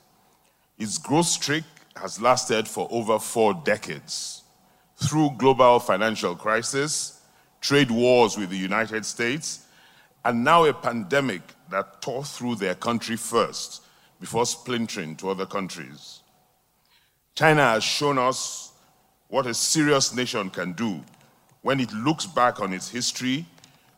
Its 0.78 0.98
growth 0.98 1.26
streak 1.26 1.64
has 1.96 2.22
lasted 2.22 2.68
for 2.68 2.88
over 2.92 3.20
four 3.20 3.54
decades. 3.54 4.44
Through 4.98 5.32
global 5.38 5.80
financial 5.80 6.36
crisis, 6.36 7.22
trade 7.62 7.92
wars 7.92 8.38
with 8.38 8.50
the 8.50 8.58
United 8.58 9.06
States, 9.06 9.66
and 10.24 10.44
now 10.44 10.66
a 10.66 10.74
pandemic 10.74 11.42
that 11.70 12.02
tore 12.02 12.24
through 12.24 12.56
their 12.56 12.76
country 12.76 13.16
first 13.16 13.84
before 14.20 14.46
splintering 14.46 15.16
to 15.18 15.30
other 15.30 15.46
countries. 15.46 16.22
China 17.36 17.64
has 17.72 17.84
shown 17.84 18.18
us 18.18 18.72
what 19.28 19.46
a 19.46 19.54
serious 19.54 20.16
nation 20.16 20.50
can 20.50 20.72
do 20.72 21.04
when 21.62 21.80
it 21.80 21.92
looks 21.92 22.26
back 22.26 22.62
on 22.62 22.72
its 22.72 22.88
history, 22.88 23.46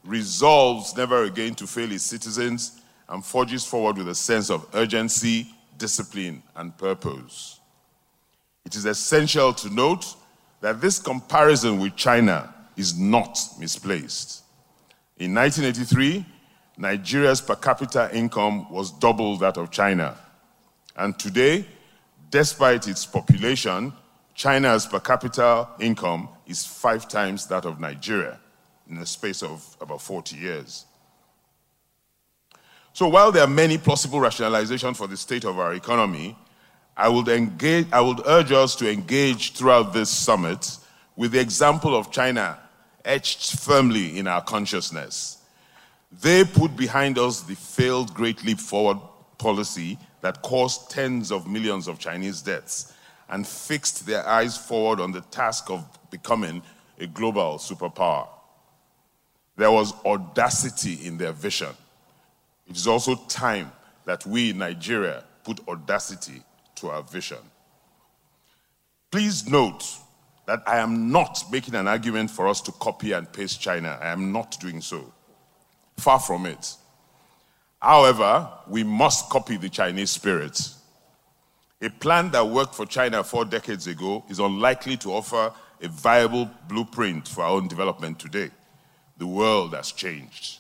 resolves 0.03 0.95
never 0.95 1.23
again 1.23 1.53
to 1.53 1.67
fail 1.67 1.91
its 1.91 2.03
citizens, 2.03 2.81
and 3.09 3.23
forges 3.23 3.65
forward 3.65 3.97
with 3.97 4.07
a 4.07 4.15
sense 4.15 4.49
of 4.49 4.65
urgency, 4.73 5.47
discipline, 5.77 6.41
and 6.55 6.75
purpose. 6.77 7.59
It 8.65 8.75
is 8.75 8.85
essential 8.85 9.53
to 9.53 9.69
note 9.69 10.15
that 10.61 10.81
this 10.81 10.97
comparison 10.97 11.79
with 11.79 11.95
China 11.95 12.53
is 12.75 12.97
not 12.97 13.37
misplaced. 13.59 14.43
In 15.17 15.33
1983, 15.33 16.25
Nigeria's 16.77 17.41
per 17.41 17.55
capita 17.55 18.09
income 18.13 18.71
was 18.71 18.91
double 18.91 19.37
that 19.37 19.57
of 19.57 19.71
China. 19.71 20.17
And 20.95 21.17
today, 21.19 21.65
despite 22.29 22.87
its 22.87 23.05
population, 23.05 23.93
China's 24.33 24.85
per 24.85 24.99
capita 24.99 25.67
income 25.79 26.29
is 26.45 26.65
five 26.65 27.07
times 27.07 27.47
that 27.47 27.65
of 27.65 27.79
Nigeria 27.79 28.39
in 28.89 28.99
the 28.99 29.05
space 29.05 29.43
of 29.43 29.75
about 29.81 30.01
40 30.01 30.35
years. 30.37 30.85
So 32.93 33.07
while 33.07 33.31
there 33.31 33.43
are 33.43 33.47
many 33.47 33.77
plausible 33.77 34.19
rationalizations 34.19 34.95
for 34.95 35.07
the 35.07 35.17
state 35.17 35.43
of 35.43 35.59
our 35.59 35.73
economy, 35.73 36.37
I 36.95 37.09
would, 37.09 37.27
engage, 37.27 37.85
I 37.91 38.01
would 38.01 38.21
urge 38.25 38.51
us 38.51 38.75
to 38.77 38.91
engage 38.91 39.53
throughout 39.53 39.93
this 39.93 40.09
summit 40.09 40.77
with 41.15 41.31
the 41.31 41.39
example 41.39 41.95
of 41.95 42.11
China 42.11 42.57
etched 43.05 43.59
firmly 43.59 44.17
in 44.17 44.27
our 44.27 44.41
consciousness. 44.41 45.37
They 46.11 46.43
put 46.43 46.75
behind 46.75 47.17
us 47.17 47.41
the 47.41 47.55
failed 47.55 48.13
Great 48.13 48.43
Leap 48.43 48.59
Forward 48.59 48.97
policy 49.37 49.99
that 50.21 50.41
caused 50.41 50.89
tens 50.89 51.31
of 51.31 51.47
millions 51.47 51.87
of 51.87 51.99
Chinese 51.99 52.41
deaths 52.41 52.93
and 53.29 53.45
fixed 53.45 54.05
their 54.05 54.27
eyes 54.27 54.57
forward 54.57 54.99
on 54.99 55.11
the 55.11 55.21
task 55.21 55.69
of 55.69 55.85
becoming 56.09 56.61
a 56.99 57.07
global 57.07 57.57
superpower. 57.57 58.27
There 59.55 59.71
was 59.71 59.93
audacity 60.05 61.05
in 61.05 61.17
their 61.17 61.31
vision. 61.31 61.69
It 62.67 62.75
is 62.75 62.87
also 62.87 63.15
time 63.27 63.71
that 64.05 64.25
we 64.25 64.51
in 64.51 64.59
Nigeria 64.59 65.23
put 65.43 65.67
audacity 65.67 66.41
to 66.75 66.89
our 66.89 67.03
vision. 67.03 67.37
Please 69.11 69.49
note 69.49 69.83
that 70.45 70.61
I 70.65 70.77
am 70.77 71.11
not 71.11 71.43
making 71.51 71.75
an 71.75 71.87
argument 71.87 72.31
for 72.31 72.47
us 72.47 72.61
to 72.61 72.71
copy 72.73 73.11
and 73.11 73.31
paste 73.31 73.59
China. 73.59 73.97
I 74.01 74.07
am 74.07 74.31
not 74.31 74.57
doing 74.59 74.81
so. 74.81 75.13
Far 75.97 76.19
from 76.19 76.45
it. 76.45 76.75
However, 77.81 78.49
we 78.67 78.83
must 78.83 79.29
copy 79.29 79.57
the 79.57 79.69
Chinese 79.69 80.11
spirit. 80.11 80.59
A 81.81 81.89
plan 81.89 82.31
that 82.31 82.47
worked 82.47 82.73
for 82.73 82.85
China 82.85 83.23
four 83.23 83.45
decades 83.45 83.85
ago 83.85 84.23
is 84.29 84.39
unlikely 84.39 84.97
to 84.97 85.13
offer 85.13 85.53
a 85.81 85.87
viable 85.87 86.49
blueprint 86.67 87.27
for 87.27 87.41
our 87.41 87.51
own 87.51 87.67
development 87.67 88.17
today. 88.17 88.49
The 89.17 89.27
world 89.27 89.75
has 89.75 89.91
changed. 89.91 90.59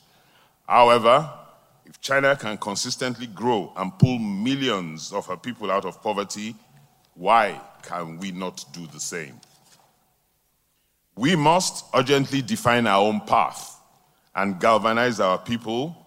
However, 0.67 1.29
if 1.85 1.99
China 2.01 2.35
can 2.35 2.57
consistently 2.57 3.27
grow 3.27 3.71
and 3.75 3.97
pull 3.97 4.19
millions 4.19 5.11
of 5.11 5.25
her 5.27 5.37
people 5.37 5.71
out 5.71 5.85
of 5.85 6.03
poverty, 6.03 6.55
why 7.15 7.59
can 7.81 8.19
we 8.19 8.31
not 8.31 8.63
do 8.73 8.85
the 8.87 8.99
same? 8.99 9.39
We 11.15 11.35
must 11.35 11.85
urgently 11.95 12.43
define 12.43 12.85
our 12.85 13.01
own 13.01 13.21
path 13.21 13.79
and 14.35 14.59
galvanize 14.59 15.19
our 15.19 15.39
people. 15.39 16.05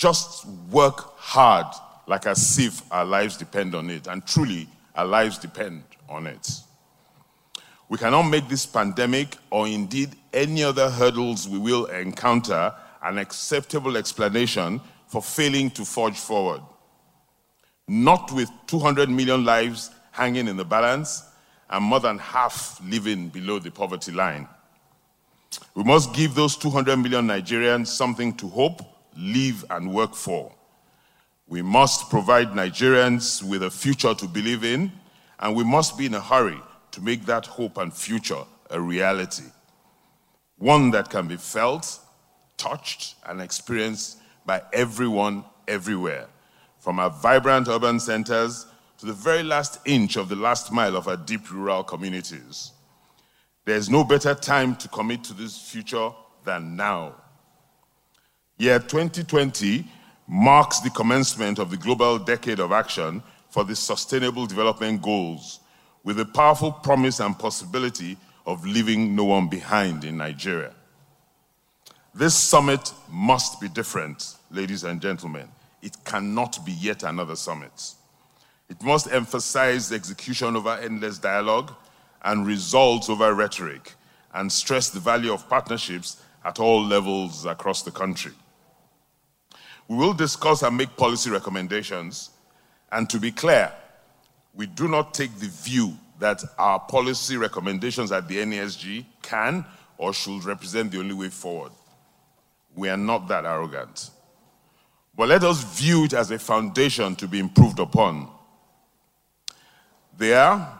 Just 0.00 0.46
work 0.70 1.14
hard, 1.18 1.66
like 2.06 2.24
as 2.24 2.58
if 2.58 2.80
our 2.90 3.04
lives 3.04 3.36
depend 3.36 3.74
on 3.74 3.90
it, 3.90 4.06
and 4.06 4.26
truly, 4.26 4.66
our 4.94 5.04
lives 5.04 5.36
depend 5.36 5.82
on 6.08 6.26
it. 6.26 6.50
We 7.90 7.98
cannot 7.98 8.22
make 8.22 8.48
this 8.48 8.64
pandemic 8.64 9.36
or 9.50 9.68
indeed 9.68 10.16
any 10.32 10.64
other 10.64 10.88
hurdles 10.88 11.46
we 11.46 11.58
will 11.58 11.84
encounter 11.84 12.72
an 13.02 13.18
acceptable 13.18 13.98
explanation 13.98 14.80
for 15.06 15.20
failing 15.20 15.70
to 15.72 15.84
forge 15.84 16.18
forward. 16.18 16.62
Not 17.86 18.32
with 18.32 18.48
200 18.68 19.10
million 19.10 19.44
lives 19.44 19.90
hanging 20.12 20.48
in 20.48 20.56
the 20.56 20.64
balance 20.64 21.24
and 21.68 21.84
more 21.84 22.00
than 22.00 22.16
half 22.16 22.80
living 22.82 23.28
below 23.28 23.58
the 23.58 23.70
poverty 23.70 24.12
line. 24.12 24.48
We 25.74 25.84
must 25.84 26.14
give 26.14 26.34
those 26.34 26.56
200 26.56 26.96
million 26.96 27.26
Nigerians 27.26 27.88
something 27.88 28.32
to 28.38 28.48
hope, 28.48 28.80
live, 29.16 29.64
and 29.70 29.92
work 29.92 30.14
for. 30.14 30.52
We 31.46 31.62
must 31.62 32.10
provide 32.10 32.50
Nigerians 32.50 33.42
with 33.42 33.62
a 33.62 33.70
future 33.70 34.14
to 34.14 34.26
believe 34.26 34.64
in, 34.64 34.92
and 35.38 35.56
we 35.56 35.64
must 35.64 35.98
be 35.98 36.06
in 36.06 36.14
a 36.14 36.20
hurry 36.20 36.60
to 36.92 37.00
make 37.00 37.26
that 37.26 37.46
hope 37.46 37.78
and 37.78 37.92
future 37.92 38.44
a 38.70 38.80
reality. 38.80 39.44
One 40.58 40.90
that 40.92 41.10
can 41.10 41.26
be 41.26 41.36
felt, 41.36 41.98
touched, 42.56 43.16
and 43.26 43.40
experienced 43.40 44.18
by 44.46 44.62
everyone 44.72 45.44
everywhere, 45.66 46.28
from 46.78 46.98
our 46.98 47.10
vibrant 47.10 47.68
urban 47.68 47.98
centers 47.98 48.66
to 48.98 49.06
the 49.06 49.12
very 49.12 49.42
last 49.42 49.80
inch 49.86 50.16
of 50.16 50.28
the 50.28 50.36
last 50.36 50.70
mile 50.72 50.96
of 50.96 51.08
our 51.08 51.16
deep 51.16 51.50
rural 51.50 51.82
communities. 51.82 52.72
There's 53.64 53.88
no 53.88 54.04
better 54.04 54.34
time 54.34 54.76
to 54.76 54.88
commit 54.88 55.24
to 55.24 55.34
this 55.34 55.56
future 55.56 56.10
than 56.44 56.76
now. 56.76 57.14
Year 58.60 58.78
2020 58.78 59.86
marks 60.28 60.80
the 60.80 60.90
commencement 60.90 61.58
of 61.58 61.70
the 61.70 61.78
global 61.78 62.18
decade 62.18 62.60
of 62.60 62.72
action 62.72 63.22
for 63.48 63.64
the 63.64 63.74
Sustainable 63.74 64.44
Development 64.44 65.00
Goals, 65.00 65.60
with 66.04 66.20
a 66.20 66.26
powerful 66.26 66.70
promise 66.70 67.20
and 67.20 67.38
possibility 67.38 68.18
of 68.44 68.66
leaving 68.66 69.16
no 69.16 69.24
one 69.24 69.48
behind 69.48 70.04
in 70.04 70.18
Nigeria. 70.18 70.74
This 72.14 72.34
summit 72.34 72.92
must 73.10 73.62
be 73.62 73.68
different, 73.70 74.34
ladies 74.50 74.84
and 74.84 75.00
gentlemen. 75.00 75.48
It 75.80 75.96
cannot 76.04 76.62
be 76.66 76.72
yet 76.72 77.02
another 77.02 77.36
summit. 77.36 77.94
It 78.68 78.82
must 78.82 79.10
emphasize 79.10 79.88
the 79.88 79.96
execution 79.96 80.54
over 80.54 80.74
endless 80.74 81.16
dialogue 81.16 81.72
and 82.24 82.46
results 82.46 83.08
over 83.08 83.32
rhetoric 83.32 83.94
and 84.34 84.52
stress 84.52 84.90
the 84.90 85.00
value 85.00 85.32
of 85.32 85.48
partnerships 85.48 86.22
at 86.44 86.60
all 86.60 86.84
levels 86.84 87.46
across 87.46 87.80
the 87.80 87.90
country. 87.90 88.32
We 89.90 89.96
will 89.96 90.14
discuss 90.14 90.62
and 90.62 90.76
make 90.76 90.96
policy 90.96 91.30
recommendations. 91.30 92.30
And 92.92 93.10
to 93.10 93.18
be 93.18 93.32
clear, 93.32 93.72
we 94.54 94.66
do 94.66 94.86
not 94.86 95.12
take 95.12 95.34
the 95.38 95.48
view 95.48 95.94
that 96.20 96.44
our 96.58 96.78
policy 96.78 97.36
recommendations 97.36 98.12
at 98.12 98.28
the 98.28 98.36
NESG 98.36 99.04
can 99.20 99.64
or 99.98 100.12
should 100.12 100.44
represent 100.44 100.92
the 100.92 101.00
only 101.00 101.14
way 101.14 101.28
forward. 101.28 101.72
We 102.76 102.88
are 102.88 102.96
not 102.96 103.26
that 103.28 103.44
arrogant. 103.44 104.10
But 105.16 105.28
let 105.28 105.42
us 105.42 105.64
view 105.78 106.04
it 106.04 106.12
as 106.12 106.30
a 106.30 106.38
foundation 106.38 107.16
to 107.16 107.26
be 107.26 107.40
improved 107.40 107.80
upon 107.80 108.28
they 110.20 110.34
are, 110.34 110.78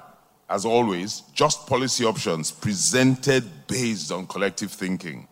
as 0.50 0.66
always, 0.66 1.22
just 1.32 1.66
policy 1.66 2.04
options 2.04 2.50
presented 2.50 3.66
based 3.66 4.12
on 4.12 4.26
collective 4.26 4.70
thinking. 4.70 5.26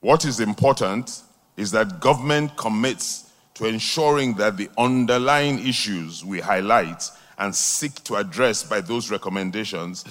What 0.00 0.24
is 0.24 0.40
important 0.40 1.22
is 1.56 1.70
that 1.70 2.00
government 2.00 2.56
commits 2.56 3.30
to 3.54 3.66
ensuring 3.66 4.34
that 4.34 4.56
the 4.56 4.68
underlying 4.76 5.64
issues 5.66 6.24
we 6.24 6.40
highlight 6.40 7.02
and 7.38 7.54
seek 7.54 8.02
to 8.04 8.16
address 8.16 8.62
by 8.64 8.80
those 8.80 9.10
recommendations 9.10 10.04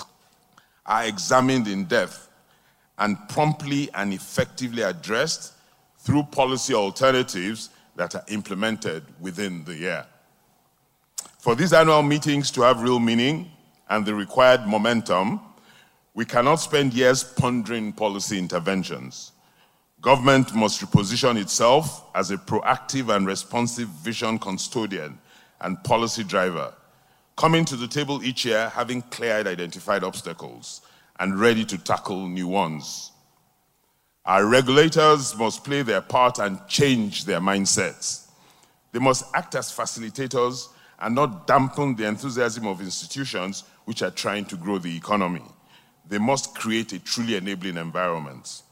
are 0.86 1.06
examined 1.06 1.68
in 1.68 1.86
depth 1.86 2.30
and 2.98 3.18
promptly 3.30 3.90
and 3.94 4.14
effectively 4.14 4.82
addressed 4.82 5.54
through 6.00 6.24
policy 6.24 6.74
alternatives 6.74 7.70
that 7.96 8.16
are 8.16 8.24
implemented 8.28 9.04
within 9.20 9.64
the 9.66 9.76
year. 9.76 10.06
For 11.40 11.56
these 11.56 11.74
annual 11.74 12.04
meetings 12.04 12.52
to 12.52 12.62
have 12.62 12.82
real 12.82 13.00
meaning 13.00 13.52
and 13.90 14.06
the 14.06 14.16
required 14.16 14.66
momentum, 14.66 15.42
we 16.14 16.26
cannot 16.26 16.56
spend 16.56 16.94
years 16.94 17.24
pondering 17.24 17.92
policy 17.92 18.40
interventions. 18.40 19.33
Government 20.04 20.54
must 20.54 20.82
reposition 20.82 21.40
itself 21.40 22.14
as 22.14 22.30
a 22.30 22.36
proactive 22.36 23.16
and 23.16 23.26
responsive 23.26 23.88
vision 23.88 24.38
custodian 24.38 25.18
and 25.62 25.82
policy 25.86 26.26
driver, 26.26 26.74
coming 27.38 27.64
to 27.64 27.78
the 27.78 27.88
table 27.88 28.22
each 28.22 28.44
year 28.44 28.68
having 28.68 29.02
clearly 29.04 29.52
identified 29.52 30.04
obstacles 30.04 30.82
and 31.22 31.40
ready 31.40 31.64
to 31.64 31.78
tackle 31.78 32.28
new 32.28 32.50
ones. 32.50 33.14
Our 34.26 34.46
regulators 34.46 35.38
must 35.38 35.64
play 35.64 35.84
their 35.84 36.02
part 36.02 36.38
and 36.38 36.60
change 36.68 37.24
their 37.24 37.40
mindsets. 37.40 38.28
They 38.92 39.00
must 39.00 39.34
act 39.34 39.56
as 39.56 39.72
facilitators 39.72 40.68
and 41.00 41.16
not 41.16 41.48
dampen 41.48 41.96
the 41.96 42.08
enthusiasm 42.08 42.68
of 42.68 42.82
institutions 42.82 43.64
which 43.86 44.02
are 44.02 44.12
trying 44.12 44.44
to 44.48 44.58
grow 44.58 44.80
the 44.80 44.98
economy. 44.98 45.46
They 46.10 46.18
must 46.18 46.56
create 46.56 46.92
a 46.92 47.00
truly 47.00 47.38
enabling 47.38 47.78
environment. 47.78 48.64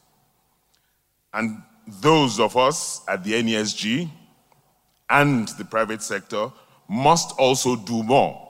And 1.34 1.62
those 1.88 2.40
of 2.40 2.58
us 2.58 3.02
at 3.08 3.24
the 3.24 3.34
NESG 3.34 4.10
and 5.10 5.48
the 5.50 5.66
private 5.66 6.02
sector 6.02 6.52
must 6.88 7.32
also 7.38 7.76
do 7.76 8.04
more, 8.04 8.50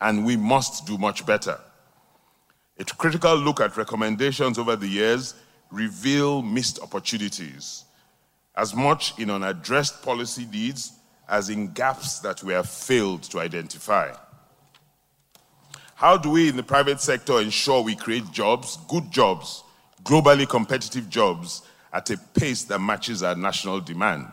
and 0.00 0.24
we 0.24 0.36
must 0.36 0.86
do 0.86 0.96
much 0.98 1.26
better. 1.26 1.58
A 2.78 2.84
critical 2.84 3.36
look 3.36 3.60
at 3.60 3.76
recommendations 3.76 4.58
over 4.58 4.76
the 4.76 4.86
years 4.86 5.34
reveal 5.70 6.42
missed 6.42 6.80
opportunities, 6.80 7.84
as 8.56 8.74
much 8.74 9.18
in 9.18 9.30
unaddressed 9.30 10.02
policy 10.02 10.46
needs 10.46 10.92
as 11.28 11.48
in 11.50 11.72
gaps 11.72 12.20
that 12.20 12.42
we 12.42 12.52
have 12.52 12.68
failed 12.68 13.22
to 13.22 13.40
identify. 13.40 14.12
How 15.94 16.16
do 16.16 16.30
we 16.30 16.48
in 16.48 16.56
the 16.56 16.62
private 16.62 17.00
sector 17.00 17.40
ensure 17.40 17.82
we 17.82 17.94
create 17.94 18.30
jobs, 18.32 18.78
good 18.88 19.10
jobs, 19.10 19.62
globally 20.02 20.48
competitive 20.48 21.08
jobs, 21.08 21.62
at 21.94 22.10
a 22.10 22.18
pace 22.34 22.64
that 22.64 22.80
matches 22.80 23.22
our 23.22 23.36
national 23.36 23.80
demand? 23.80 24.26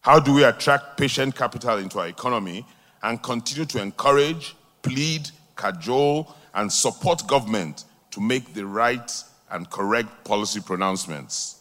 How 0.00 0.18
do 0.18 0.32
we 0.32 0.44
attract 0.44 0.96
patient 0.96 1.36
capital 1.36 1.78
into 1.78 1.98
our 1.98 2.08
economy 2.08 2.66
and 3.02 3.22
continue 3.22 3.66
to 3.66 3.82
encourage, 3.82 4.56
plead, 4.82 5.30
cajole, 5.56 6.34
and 6.54 6.72
support 6.72 7.26
government 7.26 7.84
to 8.10 8.20
make 8.20 8.54
the 8.54 8.66
right 8.66 9.12
and 9.50 9.68
correct 9.68 10.24
policy 10.24 10.60
pronouncements? 10.60 11.60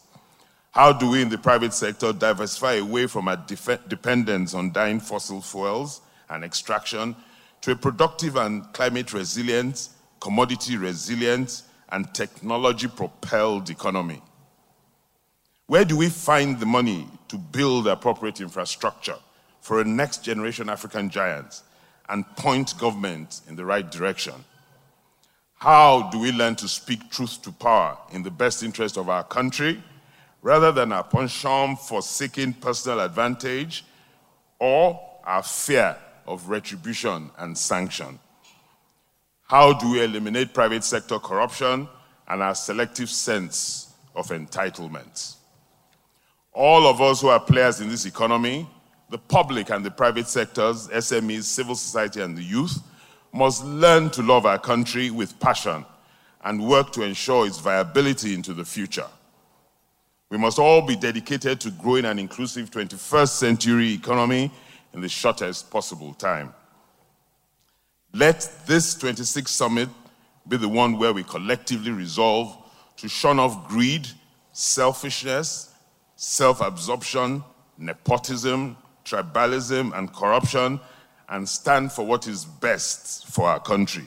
How 0.72 0.94
do 0.94 1.10
we 1.10 1.22
in 1.22 1.30
the 1.30 1.38
private 1.38 1.74
sector 1.74 2.14
diversify 2.14 2.76
away 2.76 3.08
from 3.08 3.28
our 3.28 3.38
def- 3.38 3.88
dependence 3.88 4.54
on 4.54 4.72
dying 4.72 5.00
fossil 5.00 5.42
fuels 5.42 6.02
and 6.30 6.44
extraction 6.44 7.16
to 7.62 7.72
a 7.72 7.76
productive 7.76 8.38
and 8.38 8.72
climate 8.74 9.14
resilient, 9.14 9.90
commodity 10.20 10.78
resilient, 10.78 11.64
and 11.90 12.12
technology 12.14 12.88
propelled 12.88 13.70
economy? 13.70 14.22
Where 15.68 15.86
do 15.86 15.96
we 15.96 16.10
find 16.10 16.60
the 16.60 16.66
money 16.66 17.08
to 17.30 17.38
build 17.38 17.88
appropriate 17.88 18.42
infrastructure 18.42 19.16
for 19.62 19.80
a 19.80 19.86
next 19.86 20.24
generation 20.24 20.70
African 20.70 21.10
giant 21.10 21.62
and 22.10 22.26
point 22.36 22.78
government 22.78 23.42
in 23.48 23.56
the 23.56 23.64
right 23.64 23.90
direction? 23.90 24.34
How 25.56 26.10
do 26.10 26.20
we 26.20 26.34
learn 26.34 26.56
to 26.58 26.68
speak 26.68 27.10
truth 27.10 27.42
to 27.44 27.52
power 27.54 27.98
in 28.12 28.24
the 28.24 28.30
best 28.30 28.62
interest 28.62 28.98
of 28.98 29.08
our 29.08 29.24
country 29.24 29.82
rather 30.42 30.74
than 30.74 30.92
our 30.92 31.06
penchant 31.06 31.80
for 31.80 32.02
seeking 32.02 32.52
personal 32.52 33.00
advantage 33.00 33.86
or 34.60 35.00
our 35.24 35.44
fear 35.44 35.96
of 36.28 36.50
retribution 36.50 37.32
and 37.38 37.58
sanction? 37.58 38.20
How 39.48 39.72
do 39.72 39.92
we 39.92 40.04
eliminate 40.04 40.54
private 40.54 40.84
sector 40.84 41.20
corruption 41.20 41.88
and 42.28 42.42
our 42.42 42.56
selective 42.56 43.10
sense 43.10 43.94
of 44.14 44.28
entitlement? 44.28 45.38
All 46.54 46.86
of 46.86 47.02
us 47.02 47.22
who 47.22 47.30
are 47.30 47.40
players 47.40 47.82
in 47.82 47.90
this 47.90 48.06
economy, 48.06 48.68
the 49.10 49.18
public 49.18 49.70
and 49.70 49.84
the 49.84 49.92
private 49.92 50.28
sectors, 50.28 50.88
SMEs, 50.90 51.44
civil 51.44 51.76
society, 51.76 52.22
and 52.22 52.38
the 52.38 52.44
youth, 52.44 52.80
must 53.32 53.64
learn 53.66 54.10
to 54.12 54.22
love 54.22 54.46
our 54.46 54.60
country 54.60 55.10
with 55.10 55.40
passion 55.40 55.86
and 56.44 56.68
work 56.68 56.92
to 56.92 57.02
ensure 57.02 57.48
its 57.48 57.60
viability 57.60 58.34
into 58.34 58.54
the 58.54 58.66
future. 58.66 59.08
We 60.30 60.38
must 60.38 60.60
all 60.60 60.82
be 60.82 60.96
dedicated 60.96 61.60
to 61.62 61.72
growing 61.72 62.06
an 62.06 62.20
inclusive 62.20 62.70
21st 62.70 63.30
century 63.30 63.94
economy 63.94 64.52
in 64.94 65.02
the 65.02 65.10
shortest 65.10 65.72
possible 65.72 66.14
time. 66.14 66.54
Let 68.14 68.48
this 68.68 68.96
26th 68.96 69.48
summit 69.48 69.90
be 70.48 70.58
the 70.58 70.70
one 70.70 70.98
where 70.98 71.14
we 71.14 71.24
collectively 71.24 71.92
resolve 71.92 72.56
to 72.98 73.08
shun 73.08 73.40
off 73.40 73.68
greed, 73.68 74.08
selfishness, 74.52 75.73
self 76.24 76.62
absorption, 76.62 77.44
nepotism, 77.78 78.78
tribalism, 79.04 79.96
and 79.98 80.12
corruption 80.14 80.80
and 81.28 81.48
stand 81.48 81.92
for 81.92 82.06
what 82.06 82.28
is 82.28 82.46
best 82.46 83.28
for 83.28 83.50
our 83.50 83.60
country. 83.60 84.06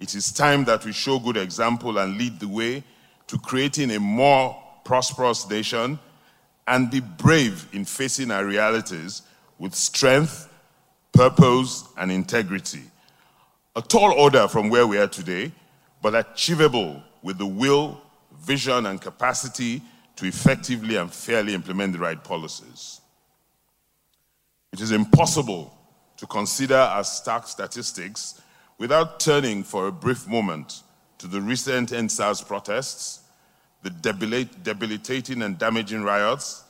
It 0.00 0.14
is 0.14 0.32
time 0.32 0.64
that 0.64 0.86
we 0.86 0.92
show 0.92 1.18
good 1.18 1.36
example 1.36 1.98
and 1.98 2.16
lead 2.16 2.40
the 2.40 2.48
way 2.48 2.82
to 3.26 3.38
creating 3.38 3.90
a 3.90 4.00
more 4.00 4.56
prosperous 4.84 5.48
nation 5.50 5.98
and 6.66 6.90
be 6.90 7.00
brave 7.00 7.68
in 7.74 7.84
facing 7.84 8.30
our 8.30 8.46
realities 8.46 9.20
with 9.58 9.74
strength, 9.74 10.48
purpose, 11.12 11.84
and 11.98 12.10
integrity. 12.10 12.84
A 13.76 13.82
tall 13.82 14.12
order 14.12 14.48
from 14.48 14.70
where 14.70 14.86
we 14.86 14.96
are 14.96 15.08
today, 15.08 15.52
but 16.00 16.14
achievable 16.14 17.02
with 17.22 17.36
the 17.36 17.46
will, 17.46 18.00
vision, 18.40 18.86
and 18.86 18.98
capacity 18.98 19.82
to 20.16 20.26
effectively 20.26 20.96
and 20.96 21.12
fairly 21.12 21.54
implement 21.54 21.92
the 21.92 21.98
right 21.98 22.22
policies. 22.22 23.00
It 24.72 24.80
is 24.80 24.92
impossible 24.92 25.76
to 26.16 26.26
consider 26.26 26.76
our 26.76 27.04
stark 27.04 27.46
statistics 27.46 28.40
without 28.78 29.20
turning 29.20 29.62
for 29.62 29.88
a 29.88 29.92
brief 29.92 30.26
moment 30.26 30.82
to 31.18 31.26
the 31.26 31.40
recent 31.40 31.90
EndSARS 31.90 32.46
protests, 32.46 33.20
the 33.82 33.90
debilitating 33.90 35.42
and 35.42 35.58
damaging 35.58 36.02
riots, 36.02 36.64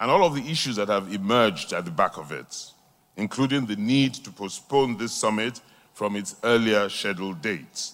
and 0.00 0.10
all 0.10 0.24
of 0.24 0.34
the 0.34 0.50
issues 0.50 0.76
that 0.76 0.88
have 0.88 1.12
emerged 1.12 1.72
at 1.72 1.84
the 1.84 1.90
back 1.90 2.16
of 2.16 2.32
it, 2.32 2.72
including 3.16 3.66
the 3.66 3.76
need 3.76 4.14
to 4.14 4.30
postpone 4.30 4.96
this 4.96 5.12
summit 5.12 5.60
from 5.92 6.16
its 6.16 6.36
earlier 6.42 6.88
scheduled 6.88 7.40
date. 7.42 7.92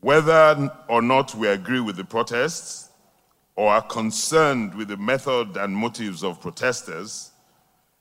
Whether 0.00 0.70
or 0.88 1.02
not 1.02 1.34
we 1.34 1.48
agree 1.48 1.80
with 1.80 1.96
the 1.96 2.04
protests 2.04 2.89
or 3.56 3.70
are 3.70 3.82
concerned 3.82 4.74
with 4.74 4.88
the 4.88 4.96
method 4.96 5.56
and 5.56 5.74
motives 5.74 6.24
of 6.24 6.40
protesters, 6.40 7.32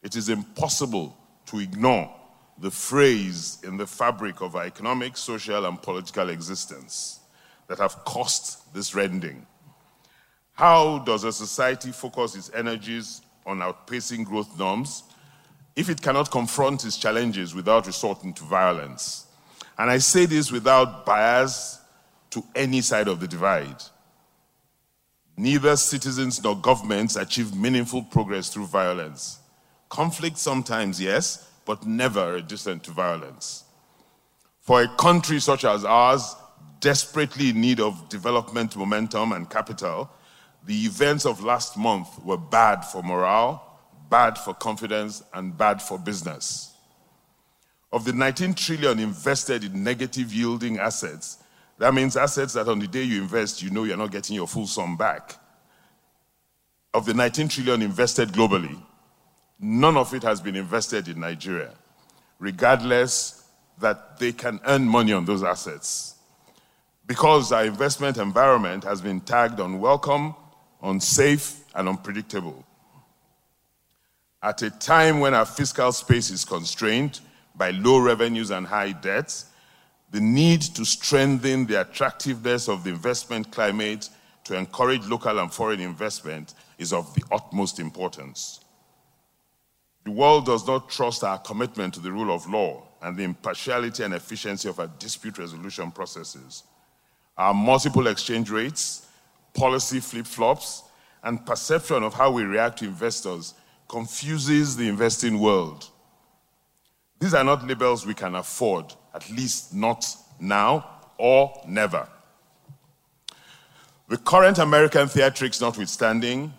it 0.03 0.15
is 0.15 0.29
impossible 0.29 1.17
to 1.47 1.59
ignore 1.59 2.13
the 2.59 2.71
phrase 2.71 3.57
in 3.63 3.77
the 3.77 3.87
fabric 3.87 4.41
of 4.41 4.55
our 4.55 4.65
economic, 4.65 5.17
social, 5.17 5.65
and 5.65 5.81
political 5.81 6.29
existence 6.29 7.19
that 7.67 7.77
have 7.77 8.03
caused 8.05 8.73
this 8.73 8.93
rending. 8.93 9.45
How 10.53 10.99
does 10.99 11.23
a 11.23 11.31
society 11.31 11.91
focus 11.91 12.35
its 12.35 12.51
energies 12.53 13.21
on 13.45 13.59
outpacing 13.59 14.25
growth 14.25 14.57
norms 14.59 15.03
if 15.75 15.89
it 15.89 16.01
cannot 16.01 16.29
confront 16.29 16.83
its 16.83 16.97
challenges 16.97 17.55
without 17.55 17.87
resorting 17.87 18.33
to 18.33 18.43
violence? 18.43 19.27
And 19.77 19.89
I 19.89 19.99
say 19.99 20.25
this 20.25 20.51
without 20.51 21.05
bias 21.05 21.79
to 22.31 22.43
any 22.53 22.81
side 22.81 23.07
of 23.07 23.21
the 23.21 23.27
divide. 23.27 23.81
Neither 25.39 25.77
citizens 25.77 26.43
nor 26.43 26.57
governments 26.57 27.15
achieve 27.15 27.55
meaningful 27.55 28.03
progress 28.03 28.49
through 28.49 28.65
violence. 28.65 29.39
Conflict 29.87 30.37
sometimes, 30.37 30.99
yes, 30.99 31.49
but 31.63 31.85
never 31.85 32.35
a 32.35 32.41
descent 32.41 32.83
to 32.83 32.91
violence. 32.91 33.63
For 34.59 34.81
a 34.81 34.89
country 34.97 35.39
such 35.39 35.63
as 35.63 35.85
ours, 35.85 36.35
desperately 36.81 37.51
in 37.51 37.61
need 37.61 37.79
of 37.79 38.09
development 38.09 38.75
momentum 38.75 39.31
and 39.31 39.49
capital, 39.49 40.09
the 40.65 40.75
events 40.75 41.25
of 41.25 41.41
last 41.41 41.77
month 41.77 42.21
were 42.25 42.37
bad 42.37 42.81
for 42.81 43.01
morale, 43.01 43.79
bad 44.09 44.37
for 44.37 44.53
confidence, 44.53 45.23
and 45.33 45.57
bad 45.57 45.81
for 45.81 45.97
business. 45.97 46.73
Of 47.93 48.03
the 48.03 48.11
19 48.11 48.55
trillion 48.55 48.99
invested 48.99 49.63
in 49.63 49.85
negative 49.85 50.33
yielding 50.33 50.79
assets, 50.79 51.37
that 51.79 51.93
means 51.93 52.15
assets 52.15 52.53
that 52.53 52.67
on 52.67 52.79
the 52.79 52.87
day 52.87 53.03
you 53.03 53.21
invest, 53.21 53.63
you 53.63 53.71
know 53.71 53.83
you're 53.83 53.97
not 53.97 54.11
getting 54.11 54.35
your 54.35 54.47
full 54.47 54.67
sum 54.67 54.95
back. 54.95 55.35
Of 56.93 57.05
the 57.05 57.13
19 57.13 57.47
trillion 57.49 57.81
invested 57.81 58.29
globally, 58.29 58.79
None 59.59 59.97
of 59.97 60.13
it 60.13 60.23
has 60.23 60.39
been 60.39 60.55
invested 60.55 61.09
in 61.09 61.19
Nigeria, 61.19 61.71
regardless 62.39 63.43
that 63.79 64.17
they 64.17 64.31
can 64.31 64.59
earn 64.65 64.87
money 64.87 65.11
on 65.11 65.25
those 65.25 65.43
assets. 65.43 66.15
Because 67.05 67.51
our 67.51 67.65
investment 67.65 68.17
environment 68.17 68.83
has 68.85 69.01
been 69.01 69.19
tagged 69.19 69.59
unwelcome, 69.59 70.33
unsafe, 70.81 71.59
and 71.75 71.89
unpredictable. 71.89 72.63
At 74.41 74.61
a 74.61 74.69
time 74.69 75.19
when 75.19 75.33
our 75.33 75.45
fiscal 75.45 75.91
space 75.91 76.29
is 76.29 76.45
constrained 76.45 77.19
by 77.53 77.71
low 77.71 77.99
revenues 77.99 78.51
and 78.51 78.65
high 78.65 78.93
debts, 78.93 79.47
the 80.11 80.21
need 80.21 80.61
to 80.61 80.85
strengthen 80.85 81.65
the 81.65 81.81
attractiveness 81.81 82.67
of 82.67 82.83
the 82.83 82.89
investment 82.89 83.51
climate 83.51 84.09
to 84.45 84.55
encourage 84.55 85.05
local 85.05 85.39
and 85.39 85.53
foreign 85.53 85.79
investment 85.79 86.55
is 86.77 86.93
of 86.93 87.13
the 87.13 87.23
utmost 87.31 87.79
importance. 87.79 88.61
The 90.05 90.11
world 90.11 90.45
does 90.45 90.65
not 90.65 90.89
trust 90.89 91.23
our 91.23 91.37
commitment 91.37 91.93
to 91.93 91.99
the 91.99 92.11
rule 92.11 92.33
of 92.33 92.49
law 92.49 92.87
and 93.01 93.15
the 93.15 93.23
impartiality 93.23 94.03
and 94.03 94.13
efficiency 94.13 94.67
of 94.67 94.79
our 94.79 94.87
dispute 94.97 95.37
resolution 95.37 95.91
processes. 95.91 96.63
Our 97.37 97.53
multiple 97.53 98.07
exchange 98.07 98.49
rates, 98.49 99.05
policy 99.53 99.99
flip 99.99 100.25
flops, 100.25 100.83
and 101.23 101.45
perception 101.45 102.03
of 102.03 102.13
how 102.13 102.31
we 102.31 102.43
react 102.43 102.79
to 102.79 102.85
investors 102.85 103.53
confuses 103.87 104.75
the 104.75 104.87
investing 104.87 105.39
world. 105.39 105.89
These 107.19 107.33
are 107.33 107.43
not 107.43 107.67
labels 107.67 108.05
we 108.05 108.13
can 108.13 108.35
afford, 108.35 108.93
at 109.19 109.29
least 109.29 109.73
not 109.73 110.05
now 110.39 110.85
or 111.17 111.51
never. 111.67 112.07
The 114.07 114.17
current 114.17 114.57
American 114.57 115.07
theatrics 115.07 115.61
notwithstanding, 115.61 116.53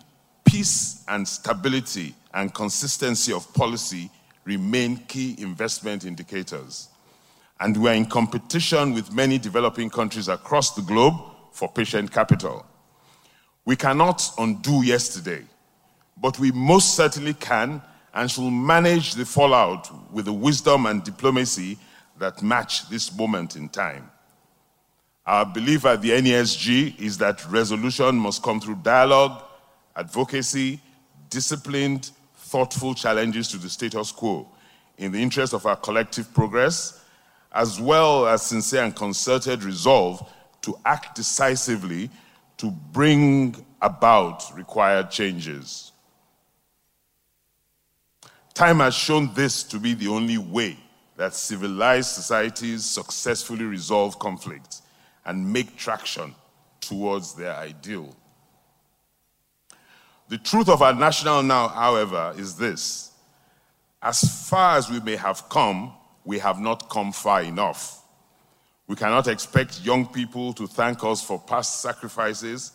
peace 0.45 1.03
and 1.07 1.27
stability 1.27 2.13
and 2.33 2.53
consistency 2.53 3.33
of 3.33 3.51
policy 3.53 4.09
remain 4.45 4.97
key 5.07 5.35
investment 5.39 6.05
indicators. 6.05 6.89
And 7.59 7.75
we're 7.77 7.93
in 7.93 8.05
competition 8.05 8.93
with 8.93 9.11
many 9.11 9.37
developing 9.37 9.89
countries 9.89 10.27
across 10.27 10.75
the 10.75 10.81
globe 10.81 11.15
for 11.51 11.67
patient 11.67 12.11
capital. 12.11 12.65
We 13.65 13.75
cannot 13.75 14.23
undo 14.37 14.83
yesterday, 14.83 15.43
but 16.17 16.39
we 16.39 16.51
most 16.51 16.95
certainly 16.95 17.33
can 17.33 17.81
and 18.13 18.29
shall 18.29 18.49
manage 18.49 19.15
the 19.15 19.25
fallout 19.25 19.89
with 20.11 20.25
the 20.25 20.33
wisdom 20.33 20.85
and 20.85 21.03
diplomacy 21.03 21.77
that 22.21 22.43
match 22.43 22.87
this 22.87 23.15
moment 23.17 23.55
in 23.55 23.67
time. 23.67 24.09
Our 25.25 25.43
belief 25.43 25.85
at 25.85 26.03
the 26.03 26.11
NESG 26.11 26.99
is 26.99 27.17
that 27.17 27.43
resolution 27.49 28.15
must 28.15 28.43
come 28.43 28.59
through 28.59 28.75
dialogue, 28.83 29.43
advocacy, 29.95 30.79
disciplined, 31.31 32.11
thoughtful 32.35 32.93
challenges 32.93 33.47
to 33.49 33.57
the 33.57 33.69
status 33.69 34.11
quo 34.11 34.47
in 34.99 35.11
the 35.11 35.21
interest 35.21 35.53
of 35.53 35.65
our 35.65 35.75
collective 35.75 36.31
progress, 36.31 37.03
as 37.51 37.81
well 37.81 38.27
as 38.27 38.43
sincere 38.43 38.83
and 38.83 38.95
concerted 38.95 39.63
resolve 39.63 40.21
to 40.61 40.77
act 40.85 41.15
decisively 41.15 42.07
to 42.57 42.69
bring 42.91 43.55
about 43.81 44.43
required 44.55 45.09
changes. 45.09 45.91
Time 48.53 48.79
has 48.79 48.93
shown 48.93 49.33
this 49.33 49.63
to 49.63 49.79
be 49.79 49.95
the 49.95 50.07
only 50.07 50.37
way 50.37 50.77
that 51.21 51.35
civilized 51.35 52.09
societies 52.09 52.83
successfully 52.83 53.63
resolve 53.63 54.17
conflicts 54.17 54.81
and 55.23 55.53
make 55.53 55.77
traction 55.77 56.33
towards 56.79 57.35
their 57.35 57.55
ideal. 57.57 58.15
The 60.29 60.39
truth 60.39 60.67
of 60.67 60.81
our 60.81 60.95
national 60.95 61.43
now, 61.43 61.67
however, 61.67 62.33
is 62.37 62.55
this 62.55 63.11
as 64.01 64.49
far 64.49 64.77
as 64.77 64.89
we 64.89 64.99
may 64.99 65.15
have 65.15 65.47
come, 65.47 65.93
we 66.25 66.39
have 66.39 66.59
not 66.59 66.89
come 66.89 67.11
far 67.11 67.43
enough. 67.43 68.01
We 68.87 68.95
cannot 68.95 69.27
expect 69.27 69.85
young 69.85 70.07
people 70.07 70.53
to 70.53 70.65
thank 70.65 71.03
us 71.03 71.23
for 71.23 71.37
past 71.37 71.81
sacrifices 71.83 72.71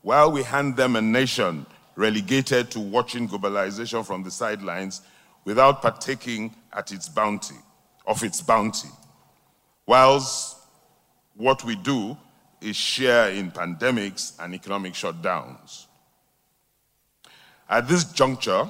while 0.00 0.32
we 0.32 0.42
hand 0.42 0.74
them 0.74 0.96
a 0.96 1.02
nation 1.02 1.66
relegated 1.96 2.70
to 2.70 2.80
watching 2.80 3.28
globalization 3.28 4.06
from 4.06 4.22
the 4.22 4.30
sidelines 4.30 5.02
without 5.44 5.82
partaking 5.82 6.54
at 6.72 6.92
its 6.92 7.06
bounty, 7.06 7.56
of 8.10 8.24
its 8.24 8.40
bounty. 8.42 8.88
Whilst 9.86 10.56
what 11.36 11.64
we 11.64 11.76
do 11.76 12.16
is 12.60 12.74
share 12.76 13.30
in 13.30 13.52
pandemics 13.52 14.32
and 14.40 14.52
economic 14.52 14.94
shutdowns. 14.94 15.86
At 17.68 17.86
this 17.86 18.04
juncture, 18.12 18.68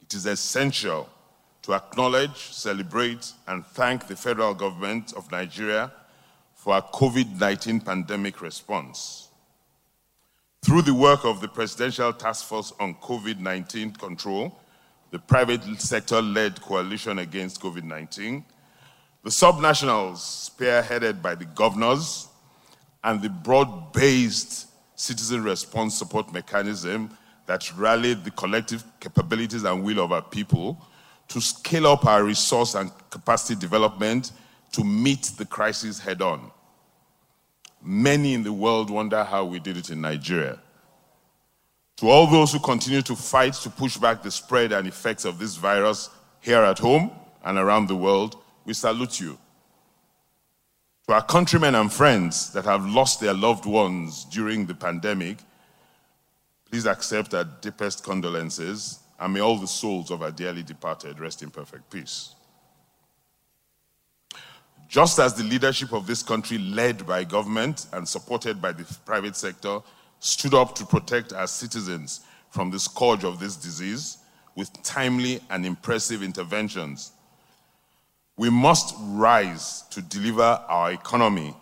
it 0.00 0.14
is 0.14 0.24
essential 0.24 1.08
to 1.62 1.74
acknowledge, 1.74 2.36
celebrate, 2.36 3.30
and 3.46 3.64
thank 3.66 4.06
the 4.06 4.16
federal 4.16 4.54
government 4.54 5.12
of 5.12 5.30
Nigeria 5.30 5.92
for 6.54 6.74
our 6.74 6.82
COVID 6.82 7.38
19 7.38 7.80
pandemic 7.80 8.40
response. 8.40 9.28
Through 10.62 10.82
the 10.82 10.94
work 10.94 11.24
of 11.26 11.42
the 11.42 11.48
Presidential 11.48 12.12
Task 12.14 12.46
Force 12.46 12.72
on 12.80 12.94
COVID 12.94 13.38
19 13.38 13.92
Control, 13.92 14.58
the 15.10 15.18
private 15.18 15.62
sector 15.80 16.20
led 16.20 16.60
coalition 16.60 17.18
against 17.20 17.60
COVID 17.60 17.84
19, 17.84 18.44
the 19.22 19.30
subnationals, 19.30 20.50
spearheaded 20.50 21.22
by 21.22 21.34
the 21.34 21.44
governors, 21.44 22.28
and 23.04 23.22
the 23.22 23.28
broad 23.28 23.92
based 23.92 24.68
citizen 24.96 25.42
response 25.44 25.96
support 25.96 26.32
mechanism 26.32 27.10
that 27.46 27.72
rallied 27.76 28.24
the 28.24 28.30
collective 28.32 28.84
capabilities 29.00 29.64
and 29.64 29.84
will 29.84 30.00
of 30.00 30.12
our 30.12 30.22
people 30.22 30.80
to 31.28 31.40
scale 31.40 31.86
up 31.86 32.04
our 32.04 32.24
resource 32.24 32.74
and 32.74 32.90
capacity 33.10 33.54
development 33.58 34.32
to 34.72 34.84
meet 34.84 35.24
the 35.38 35.44
crisis 35.44 35.98
head 35.98 36.22
on. 36.22 36.50
Many 37.82 38.34
in 38.34 38.42
the 38.42 38.52
world 38.52 38.90
wonder 38.90 39.22
how 39.22 39.44
we 39.44 39.60
did 39.60 39.76
it 39.76 39.90
in 39.90 40.00
Nigeria. 40.00 40.58
To 41.98 42.10
all 42.10 42.26
those 42.26 42.52
who 42.52 42.58
continue 42.58 43.00
to 43.02 43.16
fight 43.16 43.54
to 43.54 43.70
push 43.70 43.96
back 43.96 44.22
the 44.22 44.30
spread 44.30 44.72
and 44.72 44.86
effects 44.86 45.24
of 45.24 45.38
this 45.38 45.56
virus 45.56 46.10
here 46.40 46.62
at 46.62 46.78
home 46.78 47.10
and 47.42 47.56
around 47.56 47.88
the 47.88 47.96
world, 47.96 48.36
we 48.66 48.74
salute 48.74 49.18
you. 49.18 49.38
To 51.06 51.14
our 51.14 51.22
countrymen 51.22 51.74
and 51.74 51.90
friends 51.90 52.52
that 52.52 52.64
have 52.64 52.84
lost 52.84 53.20
their 53.20 53.32
loved 53.32 53.64
ones 53.64 54.24
during 54.26 54.66
the 54.66 54.74
pandemic, 54.74 55.38
please 56.70 56.84
accept 56.84 57.32
our 57.32 57.44
deepest 57.44 58.04
condolences 58.04 58.98
and 59.18 59.32
may 59.32 59.40
all 59.40 59.56
the 59.56 59.66
souls 59.66 60.10
of 60.10 60.22
our 60.22 60.32
dearly 60.32 60.62
departed 60.62 61.18
rest 61.18 61.42
in 61.42 61.50
perfect 61.50 61.88
peace. 61.90 62.34
Just 64.88 65.18
as 65.18 65.34
the 65.34 65.44
leadership 65.44 65.92
of 65.92 66.06
this 66.06 66.22
country, 66.22 66.58
led 66.58 67.06
by 67.06 67.24
government 67.24 67.86
and 67.92 68.06
supported 68.06 68.60
by 68.60 68.72
the 68.72 68.84
private 69.06 69.34
sector, 69.34 69.80
stood 70.20 70.54
up 70.54 70.74
to 70.76 70.86
protect 70.86 71.32
our 71.32 71.46
citizens 71.46 72.20
from 72.50 72.70
the 72.70 72.78
scourge 72.78 73.24
of 73.24 73.38
this 73.38 73.56
disease 73.56 74.18
with 74.54 74.72
timely 74.82 75.40
and 75.50 75.66
impressive 75.66 76.22
interventions. 76.22 77.12
We 78.36 78.50
must 78.50 78.94
rise 79.00 79.82
to 79.90 80.02
deliver 80.02 80.42
our 80.42 80.92
economy 80.92 81.54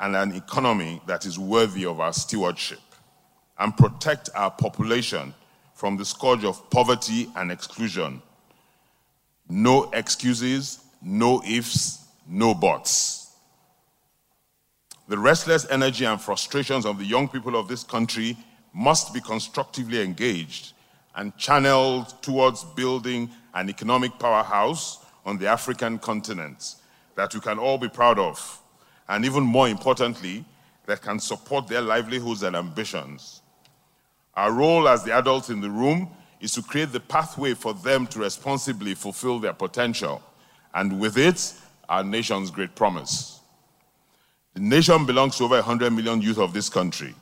and 0.00 0.16
an 0.16 0.34
economy 0.34 1.00
that 1.06 1.26
is 1.26 1.38
worthy 1.38 1.86
of 1.86 2.00
our 2.00 2.12
stewardship 2.12 2.80
and 3.58 3.76
protect 3.76 4.30
our 4.34 4.50
population 4.50 5.34
from 5.74 5.96
the 5.96 6.04
scourge 6.04 6.44
of 6.44 6.68
poverty 6.70 7.28
and 7.36 7.52
exclusion. 7.52 8.22
No 9.48 9.90
excuses, 9.92 10.80
no 11.02 11.42
ifs, 11.46 12.04
no 12.26 12.54
buts. 12.54 13.21
The 15.08 15.18
restless 15.18 15.66
energy 15.68 16.04
and 16.04 16.20
frustrations 16.20 16.86
of 16.86 16.98
the 16.98 17.04
young 17.04 17.28
people 17.28 17.56
of 17.56 17.68
this 17.68 17.82
country 17.82 18.36
must 18.72 19.12
be 19.12 19.20
constructively 19.20 20.00
engaged 20.00 20.72
and 21.14 21.36
channeled 21.36 22.22
towards 22.22 22.64
building 22.64 23.30
an 23.54 23.68
economic 23.68 24.18
powerhouse 24.18 25.04
on 25.26 25.38
the 25.38 25.46
African 25.46 25.98
continent 25.98 26.76
that 27.14 27.34
we 27.34 27.40
can 27.40 27.58
all 27.58 27.78
be 27.78 27.88
proud 27.88 28.18
of, 28.18 28.62
and 29.08 29.24
even 29.24 29.42
more 29.42 29.68
importantly, 29.68 30.44
that 30.86 31.02
can 31.02 31.18
support 31.18 31.68
their 31.68 31.82
livelihoods 31.82 32.42
and 32.42 32.56
ambitions. 32.56 33.42
Our 34.34 34.52
role 34.52 34.88
as 34.88 35.04
the 35.04 35.12
adults 35.12 35.50
in 35.50 35.60
the 35.60 35.70
room 35.70 36.08
is 36.40 36.52
to 36.52 36.62
create 36.62 36.92
the 36.92 37.00
pathway 37.00 37.54
for 37.54 37.74
them 37.74 38.06
to 38.08 38.20
responsibly 38.20 38.94
fulfill 38.94 39.38
their 39.38 39.52
potential, 39.52 40.22
and 40.74 40.98
with 40.98 41.18
it, 41.18 41.52
our 41.88 42.02
nation's 42.02 42.50
great 42.50 42.74
promise. 42.74 43.41
The 44.54 44.60
nation 44.60 45.06
belongs 45.06 45.38
to 45.38 45.44
over 45.44 45.54
100 45.56 45.90
million 45.92 46.20
youth 46.20 46.38
of 46.38 46.52
this 46.52 46.68
country. 46.68 47.14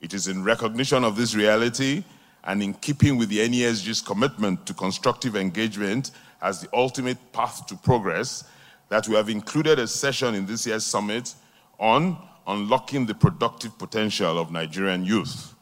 It 0.00 0.12
is 0.14 0.28
in 0.28 0.44
recognition 0.44 1.04
of 1.04 1.16
this 1.16 1.34
reality 1.34 2.04
and 2.44 2.62
in 2.62 2.74
keeping 2.74 3.16
with 3.16 3.28
the 3.30 3.38
NESG's 3.38 4.00
commitment 4.02 4.66
to 4.66 4.74
constructive 4.74 5.36
engagement 5.36 6.10
as 6.42 6.60
the 6.60 6.68
ultimate 6.74 7.18
path 7.32 7.66
to 7.66 7.76
progress 7.76 8.44
that 8.88 9.08
we 9.08 9.14
have 9.14 9.28
included 9.28 9.78
a 9.78 9.86
session 9.86 10.34
in 10.34 10.46
this 10.46 10.66
year's 10.66 10.84
summit 10.84 11.34
on 11.78 12.18
unlocking 12.46 13.06
the 13.06 13.14
productive 13.14 13.78
potential 13.78 14.38
of 14.38 14.50
Nigerian 14.50 15.04
youth 15.04 15.54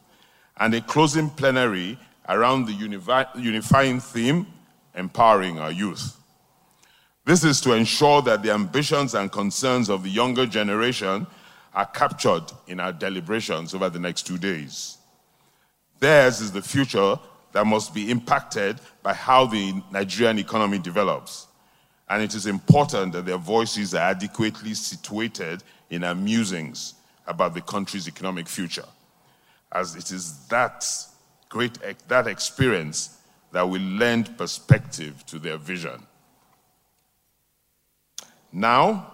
and 0.57 0.73
a 0.73 0.81
closing 0.81 1.29
plenary 1.29 1.97
around 2.27 2.65
the 2.65 2.73
unifying 3.35 3.99
theme, 3.99 4.47
empowering 4.95 5.59
our 5.59 5.71
youth. 5.71 6.18
This 7.29 7.43
is 7.43 7.61
to 7.61 7.73
ensure 7.73 8.23
that 8.23 8.41
the 8.41 8.51
ambitions 8.51 9.13
and 9.13 9.31
concerns 9.31 9.87
of 9.87 10.01
the 10.01 10.09
younger 10.09 10.47
generation 10.47 11.27
are 11.75 11.85
captured 11.85 12.45
in 12.65 12.79
our 12.79 12.91
deliberations 12.91 13.75
over 13.75 13.87
the 13.87 13.99
next 13.99 14.25
two 14.25 14.39
days. 14.39 14.97
Theirs 15.99 16.41
is 16.41 16.51
the 16.51 16.63
future 16.63 17.19
that 17.51 17.67
must 17.67 17.93
be 17.93 18.09
impacted 18.09 18.79
by 19.03 19.13
how 19.13 19.45
the 19.45 19.79
Nigerian 19.91 20.39
economy 20.39 20.79
develops. 20.79 21.45
And 22.09 22.23
it 22.23 22.33
is 22.33 22.47
important 22.47 23.13
that 23.13 23.27
their 23.27 23.37
voices 23.37 23.93
are 23.93 24.09
adequately 24.09 24.73
situated 24.73 25.61
in 25.91 26.03
our 26.03 26.15
musings 26.15 26.95
about 27.27 27.53
the 27.53 27.61
country's 27.61 28.07
economic 28.07 28.47
future, 28.47 28.87
as 29.71 29.95
it 29.95 30.11
is 30.11 30.47
that 30.47 30.83
great 31.47 31.77
that 32.07 32.25
experience 32.25 33.19
that 33.51 33.69
will 33.69 33.81
lend 33.81 34.35
perspective 34.35 35.23
to 35.27 35.37
their 35.37 35.57
vision. 35.57 36.07
Now, 38.51 39.13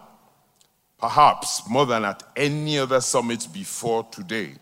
perhaps 0.97 1.67
more 1.69 1.85
than 1.85 2.05
at 2.05 2.23
any 2.35 2.79
other 2.79 3.01
summit 3.01 3.47
before 3.53 4.03
today, 4.05 4.53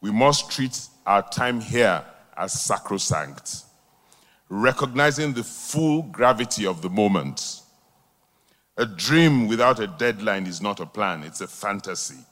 we 0.00 0.10
must 0.10 0.50
treat 0.50 0.88
our 1.06 1.22
time 1.22 1.60
here 1.60 2.04
as 2.36 2.60
sacrosanct, 2.60 3.62
recognizing 4.48 5.32
the 5.32 5.44
full 5.44 6.02
gravity 6.02 6.66
of 6.66 6.82
the 6.82 6.90
moment. 6.90 7.60
A 8.76 8.86
dream 8.86 9.46
without 9.48 9.80
a 9.80 9.86
deadline 9.86 10.46
is 10.46 10.60
not 10.60 10.80
a 10.80 10.86
plan, 10.86 11.22
it's 11.22 11.40
a 11.40 11.46
fantasy. 11.46 12.24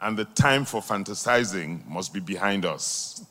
And 0.00 0.16
the 0.16 0.24
time 0.24 0.64
for 0.64 0.80
fantasizing 0.80 1.86
must 1.86 2.12
be 2.12 2.20
behind 2.20 2.64
us. 2.64 3.24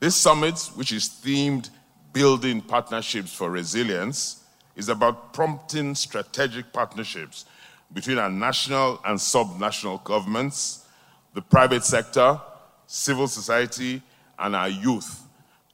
This 0.00 0.14
summit, 0.14 0.58
which 0.74 0.92
is 0.92 1.08
themed 1.08 1.70
Building 2.12 2.60
Partnerships 2.60 3.34
for 3.34 3.50
Resilience, 3.50 4.44
is 4.78 4.88
about 4.88 5.34
prompting 5.34 5.94
strategic 5.94 6.72
partnerships 6.72 7.44
between 7.92 8.16
our 8.16 8.30
national 8.30 9.00
and 9.04 9.20
sub-national 9.20 9.98
governments, 9.98 10.86
the 11.34 11.42
private 11.42 11.84
sector, 11.84 12.40
civil 12.86 13.28
society, 13.28 14.00
and 14.38 14.56
our 14.56 14.68
youth 14.68 15.24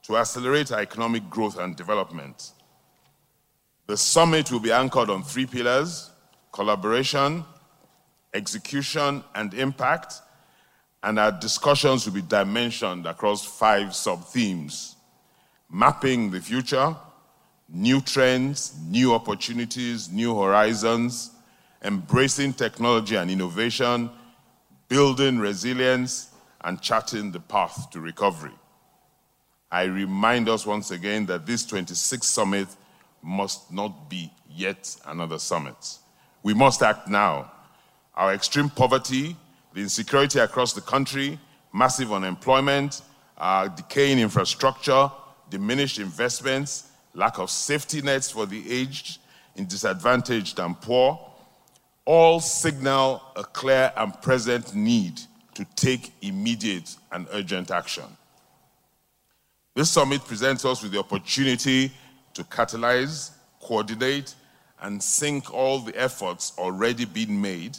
to 0.03 0.17
accelerate 0.17 0.73
our 0.73 0.81
economic 0.81 1.29
growth 1.31 1.59
and 1.59 1.77
development. 1.77 2.53
The 3.87 3.97
summit 3.97 4.51
will 4.51 4.61
be 4.61 4.73
anchored 4.73 5.11
on 5.11 5.23
three 5.23 5.47
pillars 5.47 6.11
collaboration, 6.51 7.45
execution, 8.33 9.23
and 9.35 9.53
impact. 9.55 10.15
And 11.03 11.19
our 11.19 11.33
discussions 11.33 12.07
will 12.07 12.15
be 12.15 12.23
dimensioned 12.23 13.07
across 13.07 13.45
five 13.45 13.95
sub 13.95 14.25
themes 14.25 14.95
mapping 15.71 16.31
the 16.31 16.41
future, 16.41 16.95
new 17.69 18.01
trends, 18.01 18.75
new 18.89 19.15
opportunities, 19.15 20.11
new 20.11 20.39
horizons, 20.39 21.31
embracing 21.83 22.53
technology 22.53 23.17
and 23.17 23.31
innovation, 23.31 24.11
building 24.89 25.39
resilience, 25.39 26.31
and 26.63 26.81
charting 26.81 27.31
the 27.31 27.41
path 27.41 27.91
to 27.91 28.01
recovery. 28.01 28.53
I 29.71 29.85
remind 29.85 30.49
us 30.49 30.65
once 30.65 30.91
again 30.91 31.27
that 31.27 31.47
this 31.47 31.67
26th 31.67 32.25
summit 32.25 32.69
must 33.23 33.73
not 33.73 34.09
be 34.09 34.31
yet 34.49 34.97
another 35.07 35.39
summit. 35.39 35.99
We 36.43 36.55
must 36.55 36.83
act 36.83 37.09
now. 37.09 37.51
Our 38.15 38.35
extreme 38.35 38.71
poverty, 38.71 39.37
the 39.73 39.81
insecurity 39.81 40.39
across 40.39 40.73
the 40.73 40.81
country, 40.81 41.39
massive 41.73 42.13
unemployment, 42.13 43.03
our 43.37 43.69
decaying 43.69 44.21
infrastructure, 44.21 45.11
diminished 45.51 45.99
investments, 45.99 46.91
lack 47.15 47.39
of 47.39 47.51
safety 47.51 48.03
nets 48.03 48.31
for 48.31 48.47
the 48.47 48.71
aged, 48.71 49.19
disadvantaged, 49.57 50.59
and 50.59 50.81
poor, 50.81 51.19
all 52.05 52.41
signal 52.41 53.23
a 53.37 53.45
clear 53.45 53.93
and 53.97 54.21
present 54.21 54.75
need 54.75 55.21
to 55.55 55.65
take 55.77 56.13
immediate 56.23 56.97
and 57.13 57.27
urgent 57.33 57.71
action. 57.71 58.05
This 59.75 59.91
summit 59.91 60.25
presents 60.25 60.65
us 60.65 60.83
with 60.83 60.93
the 60.93 60.99
opportunity 60.99 61.93
to 62.35 62.45
catalyze, 62.45 63.31
coordinate, 63.61 64.35
and 64.83 65.03
sync 65.03 65.53
all 65.55 65.79
the 65.79 65.99
efforts 65.99 66.53
already 66.59 67.05
being 67.05 67.41
made, 67.41 67.79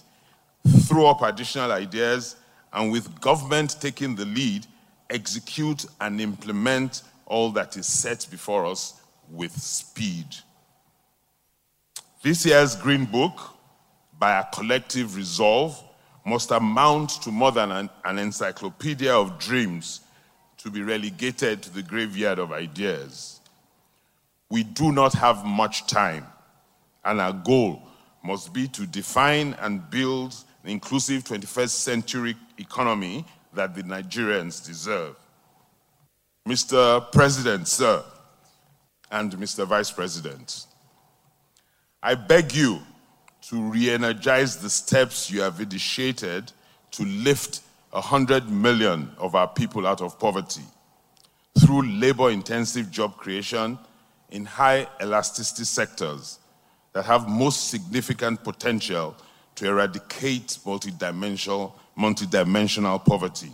throw 0.84 1.08
up 1.08 1.22
additional 1.22 1.72
ideas, 1.72 2.38
and 2.74 2.92
with 2.92 3.20
government 3.22 3.76
taking 3.80 4.16
the 4.16 4.26
lead, 4.26 4.66
execute 5.10 5.86
and 6.02 6.20
implement 6.20 7.04
all 7.28 7.52
that 7.52 7.78
is 7.78 7.86
set 7.86 8.26
before 8.32 8.66
us 8.66 9.02
with 9.30 9.52
speed. 9.52 10.26
This 12.22 12.46
year's 12.46 12.76
Green 12.76 13.06
Book, 13.06 13.40
by 14.18 14.40
a 14.40 14.46
collective 14.54 15.16
resolve, 15.16 15.82
must 16.26 16.52
amount 16.52 17.22
to 17.22 17.32
more 17.32 17.52
than 17.52 17.72
an, 17.72 17.90
an, 18.04 18.18
encyclopedia 18.18 19.14
of 19.14 19.38
dreams 19.38 20.02
to 20.58 20.72
be 20.72 20.82
relegated 20.82 21.62
to 21.62 21.70
the 21.70 21.84
graveyard 21.84 22.40
of 22.40 22.52
ideas. 22.52 23.40
We 24.50 24.64
do 24.64 24.92
not 24.92 25.14
have 25.14 25.46
much 25.46 25.86
time, 25.86 26.26
and 27.04 27.22
our 27.22 27.34
goal 27.34 27.84
must 28.24 28.54
be 28.54 28.68
to 28.70 28.88
define 28.88 29.54
and 29.60 29.88
build 29.92 30.34
an 30.64 30.72
inclusive 30.72 31.24
21st 31.24 31.70
century 31.70 32.36
economy 32.58 33.24
that 33.54 33.76
the 33.76 33.84
Nigerians 33.84 34.66
deserve. 34.66 35.16
Mr. 36.48 37.12
President, 37.12 37.68
sir, 37.68 38.04
and 39.12 39.32
Mr. 39.34 39.66
Vice 39.66 39.92
President, 39.92 40.66
I 42.02 42.16
beg 42.16 42.54
you 42.54 42.80
to 43.50 43.62
re 43.62 43.90
energize 43.90 44.58
the 44.58 44.70
steps 44.70 45.30
you 45.30 45.42
have 45.42 45.60
initiated 45.60 46.52
to 46.92 47.04
lift 47.04 47.62
100 47.92 48.50
million 48.50 49.12
of 49.18 49.36
our 49.36 49.48
people 49.48 49.86
out 49.86 50.02
of 50.02 50.20
poverty 50.20 50.64
through 51.60 51.84
labor 52.00 52.30
intensive 52.32 52.92
job 52.92 53.16
creation 53.18 53.78
in 54.32 54.46
high 54.46 54.88
elasticity 55.02 55.64
sectors 55.64 56.40
that 56.94 57.06
have 57.06 57.30
most 57.30 57.70
significant 57.70 58.44
potential 58.44 59.16
to 59.56 59.68
eradicate 59.68 60.58
multidimensional, 60.66 61.74
multidimensional 61.98 63.04
poverty. 63.04 63.52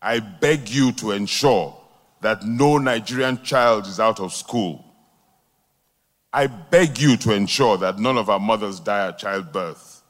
I 0.00 0.20
beg 0.20 0.68
you 0.68 0.92
to 0.92 1.12
ensure 1.12 1.76
that 2.22 2.44
no 2.44 2.78
Nigerian 2.78 3.42
child 3.42 3.86
is 3.86 4.00
out 4.00 4.20
of 4.20 4.32
school. 4.32 4.84
I 6.32 6.46
beg 6.46 6.98
you 6.98 7.16
to 7.18 7.34
ensure 7.34 7.76
that 7.78 7.98
none 7.98 8.16
of 8.16 8.30
our 8.30 8.38
mothers 8.38 8.80
die 8.80 9.08
at 9.08 9.18
childbirth, 9.18 10.02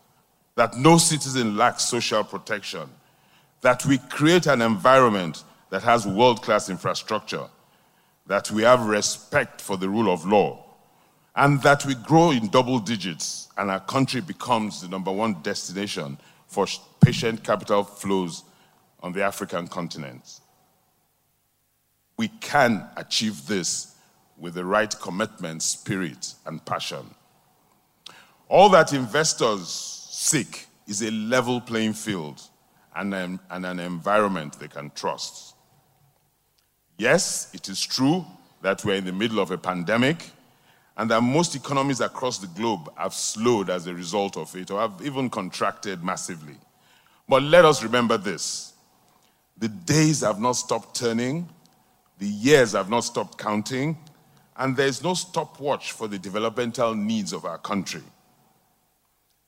that 0.54 0.76
no 0.76 0.98
citizen 0.98 1.56
lacks 1.56 1.84
social 1.84 2.22
protection, 2.22 2.88
that 3.62 3.84
we 3.86 3.96
create 3.98 4.46
an 4.46 4.60
environment 4.60 5.42
that 5.70 5.82
has 5.82 6.06
world 6.06 6.42
class 6.42 6.68
infrastructure, 6.68 7.46
that 8.26 8.50
we 8.50 8.62
have 8.62 8.86
respect 8.86 9.60
for 9.60 9.78
the 9.78 9.88
rule 9.88 10.12
of 10.12 10.26
law, 10.26 10.62
and 11.34 11.62
that 11.62 11.86
we 11.86 11.94
grow 11.94 12.30
in 12.30 12.48
double 12.48 12.78
digits 12.78 13.48
and 13.56 13.70
our 13.70 13.80
country 13.80 14.20
becomes 14.20 14.82
the 14.82 14.88
number 14.88 15.10
one 15.10 15.40
destination 15.42 16.18
for 16.46 16.66
patient 17.00 17.42
capital 17.42 17.82
flows 17.84 18.44
on 19.02 19.14
the 19.14 19.22
African 19.22 19.66
continent. 19.66 20.41
We 22.16 22.28
can 22.28 22.86
achieve 22.96 23.46
this 23.46 23.96
with 24.38 24.54
the 24.54 24.64
right 24.64 24.94
commitment, 25.00 25.62
spirit, 25.62 26.34
and 26.46 26.64
passion. 26.64 27.14
All 28.48 28.68
that 28.70 28.92
investors 28.92 29.68
seek 30.10 30.66
is 30.86 31.02
a 31.02 31.10
level 31.10 31.60
playing 31.60 31.94
field 31.94 32.42
and 32.94 33.14
an, 33.14 33.40
and 33.50 33.64
an 33.64 33.80
environment 33.80 34.58
they 34.58 34.68
can 34.68 34.90
trust. 34.94 35.54
Yes, 36.98 37.50
it 37.54 37.68
is 37.68 37.80
true 37.80 38.24
that 38.60 38.84
we're 38.84 38.96
in 38.96 39.04
the 39.04 39.12
middle 39.12 39.40
of 39.40 39.50
a 39.50 39.58
pandemic 39.58 40.30
and 40.96 41.10
that 41.10 41.22
most 41.22 41.54
economies 41.54 42.00
across 42.00 42.38
the 42.38 42.46
globe 42.48 42.92
have 42.96 43.14
slowed 43.14 43.70
as 43.70 43.86
a 43.86 43.94
result 43.94 44.36
of 44.36 44.54
it 44.54 44.70
or 44.70 44.80
have 44.80 45.00
even 45.02 45.30
contracted 45.30 46.04
massively. 46.04 46.56
But 47.28 47.42
let 47.42 47.64
us 47.64 47.82
remember 47.82 48.18
this 48.18 48.74
the 49.58 49.68
days 49.68 50.22
have 50.22 50.40
not 50.40 50.52
stopped 50.52 50.96
turning, 50.96 51.48
the 52.22 52.28
years 52.28 52.70
have 52.70 52.88
not 52.88 53.00
stopped 53.00 53.36
counting, 53.36 53.98
and 54.56 54.76
there 54.76 54.86
is 54.86 55.02
no 55.02 55.12
stopwatch 55.12 55.90
for 55.90 56.06
the 56.06 56.20
developmental 56.20 56.94
needs 56.94 57.32
of 57.32 57.44
our 57.44 57.58
country. 57.58 58.04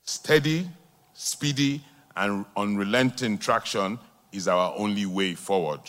Steady, 0.02 0.68
speedy, 1.12 1.80
and 2.16 2.44
unrelenting 2.56 3.38
traction 3.38 3.96
is 4.32 4.48
our 4.48 4.74
only 4.76 5.06
way 5.06 5.36
forward. 5.36 5.82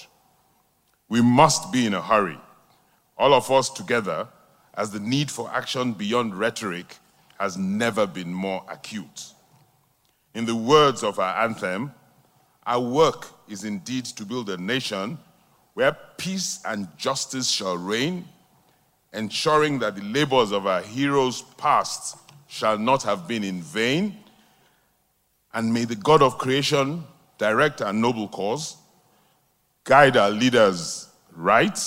We 1.09 1.23
must 1.23 1.71
be 1.71 1.87
in 1.87 1.95
a 1.95 2.01
hurry, 2.03 2.37
all 3.17 3.33
of 3.33 3.49
us 3.49 3.71
together 3.71 4.27
as 4.75 4.91
the 4.91 4.99
need 4.99 5.31
for 5.31 5.49
action 5.51 5.91
beyond 5.93 6.35
rhetoric 6.35 6.97
has 7.39 7.57
never 7.57 8.05
been 8.05 8.31
more 8.31 8.63
acute. 8.69 9.33
In 10.35 10.45
the 10.45 10.55
words 10.55 11.03
of 11.03 11.17
our 11.17 11.45
anthem, 11.45 11.93
our 12.67 12.79
work 12.79 13.25
is 13.47 13.63
indeed 13.63 14.05
to 14.05 14.23
build 14.23 14.51
a 14.51 14.57
nation 14.57 15.17
where 15.75 15.95
peace 16.17 16.61
and 16.65 16.87
justice 16.97 17.49
shall 17.49 17.77
reign, 17.77 18.27
ensuring 19.13 19.77
that 19.79 19.95
the 19.95 20.01
labors 20.01 20.51
of 20.51 20.65
our 20.65 20.81
heroes 20.81 21.43
past 21.57 22.17
shall 22.47 22.77
not 22.77 23.03
have 23.03 23.27
been 23.27 23.43
in 23.43 23.61
vain. 23.61 24.17
And 25.53 25.73
may 25.73 25.85
the 25.85 25.95
God 25.95 26.21
of 26.21 26.37
creation 26.37 27.03
direct 27.37 27.81
our 27.81 27.93
noble 27.93 28.29
cause, 28.29 28.77
guide 29.83 30.17
our 30.17 30.31
leaders 30.31 31.09
right, 31.35 31.77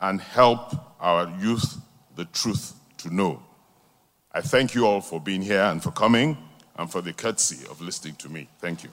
and 0.00 0.20
help 0.20 0.74
our 0.98 1.30
youth 1.40 1.76
the 2.16 2.24
truth 2.26 2.72
to 2.98 3.14
know. 3.14 3.42
I 4.32 4.40
thank 4.40 4.74
you 4.74 4.86
all 4.86 5.02
for 5.02 5.20
being 5.20 5.42
here 5.42 5.62
and 5.62 5.82
for 5.82 5.90
coming 5.90 6.38
and 6.76 6.90
for 6.90 7.02
the 7.02 7.12
courtesy 7.12 7.66
of 7.70 7.82
listening 7.82 8.14
to 8.16 8.28
me. 8.30 8.48
Thank 8.60 8.84
you. 8.84 8.90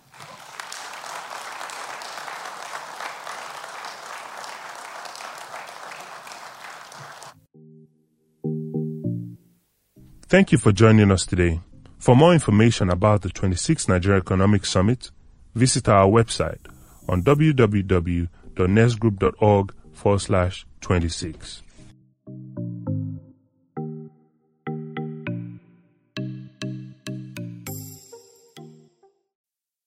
Thank 10.27 10.51
you 10.51 10.57
for 10.57 10.71
joining 10.71 11.11
us 11.11 11.23
today. 11.25 11.59
For 11.99 12.15
more 12.15 12.33
information 12.33 12.89
about 12.89 13.21
the 13.21 13.29
26th 13.29 13.87
Nigeria 13.87 14.17
Economic 14.19 14.65
Summit, 14.65 15.11
visit 15.53 15.87
our 15.87 16.07
website 16.07 16.65
on 17.07 17.21
www.nesgroup.org 17.23 19.73
forward 19.93 20.19
slash 20.19 20.65
26. 20.81 21.61